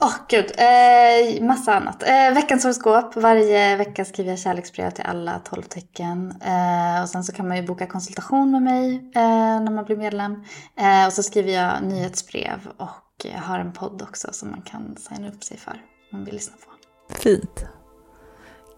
[0.00, 2.02] Åh oh, gud, eh, massa annat.
[2.02, 3.16] Eh, veckans horoskop.
[3.16, 6.34] Varje vecka skriver jag kärleksbrev till alla 12 tecken.
[6.44, 9.96] Eh, och sen så kan man ju boka konsultation med mig eh, när man blir
[9.96, 10.44] medlem.
[10.76, 15.28] Eh, och så skriver jag nyhetsbrev och har en podd också som man kan signa
[15.28, 16.72] upp sig för om man vill lyssna på.
[17.14, 17.64] Fint.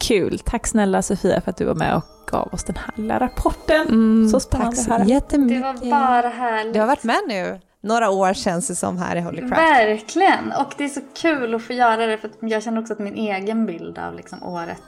[0.01, 0.38] Kul.
[0.38, 3.88] Tack snälla Sofia för att du var med och gav oss den här lilla rapporten.
[3.88, 5.80] Mm, så spännande tack så jättemycket.
[5.80, 6.74] Det var bara härligt.
[6.74, 9.53] Du har varit med nu några år känns det som här i Holy Craft.
[9.53, 10.53] Verkligen!
[10.53, 13.14] Och det är så kul att få göra det för jag känner också att min
[13.14, 14.82] egen bild av liksom året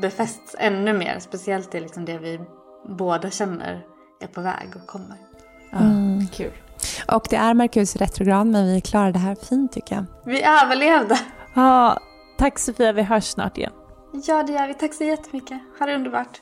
[0.00, 1.18] befästs ännu mer.
[1.18, 2.40] Speciellt det, liksom det vi
[2.88, 3.80] båda känner
[4.20, 5.16] är på väg och kommer.
[5.72, 6.26] Mm.
[6.26, 6.52] Kul.
[7.12, 10.04] Och det är Merkurs retrograd men vi klarade det här fint tycker jag.
[10.24, 11.18] Vi överlevde!
[11.54, 11.98] Ja,
[12.38, 13.72] tack Sofia, vi hörs snart igen.
[14.26, 14.74] Ja det gör vi.
[14.74, 15.58] Tack så jättemycket.
[15.78, 16.40] Ha det underbart.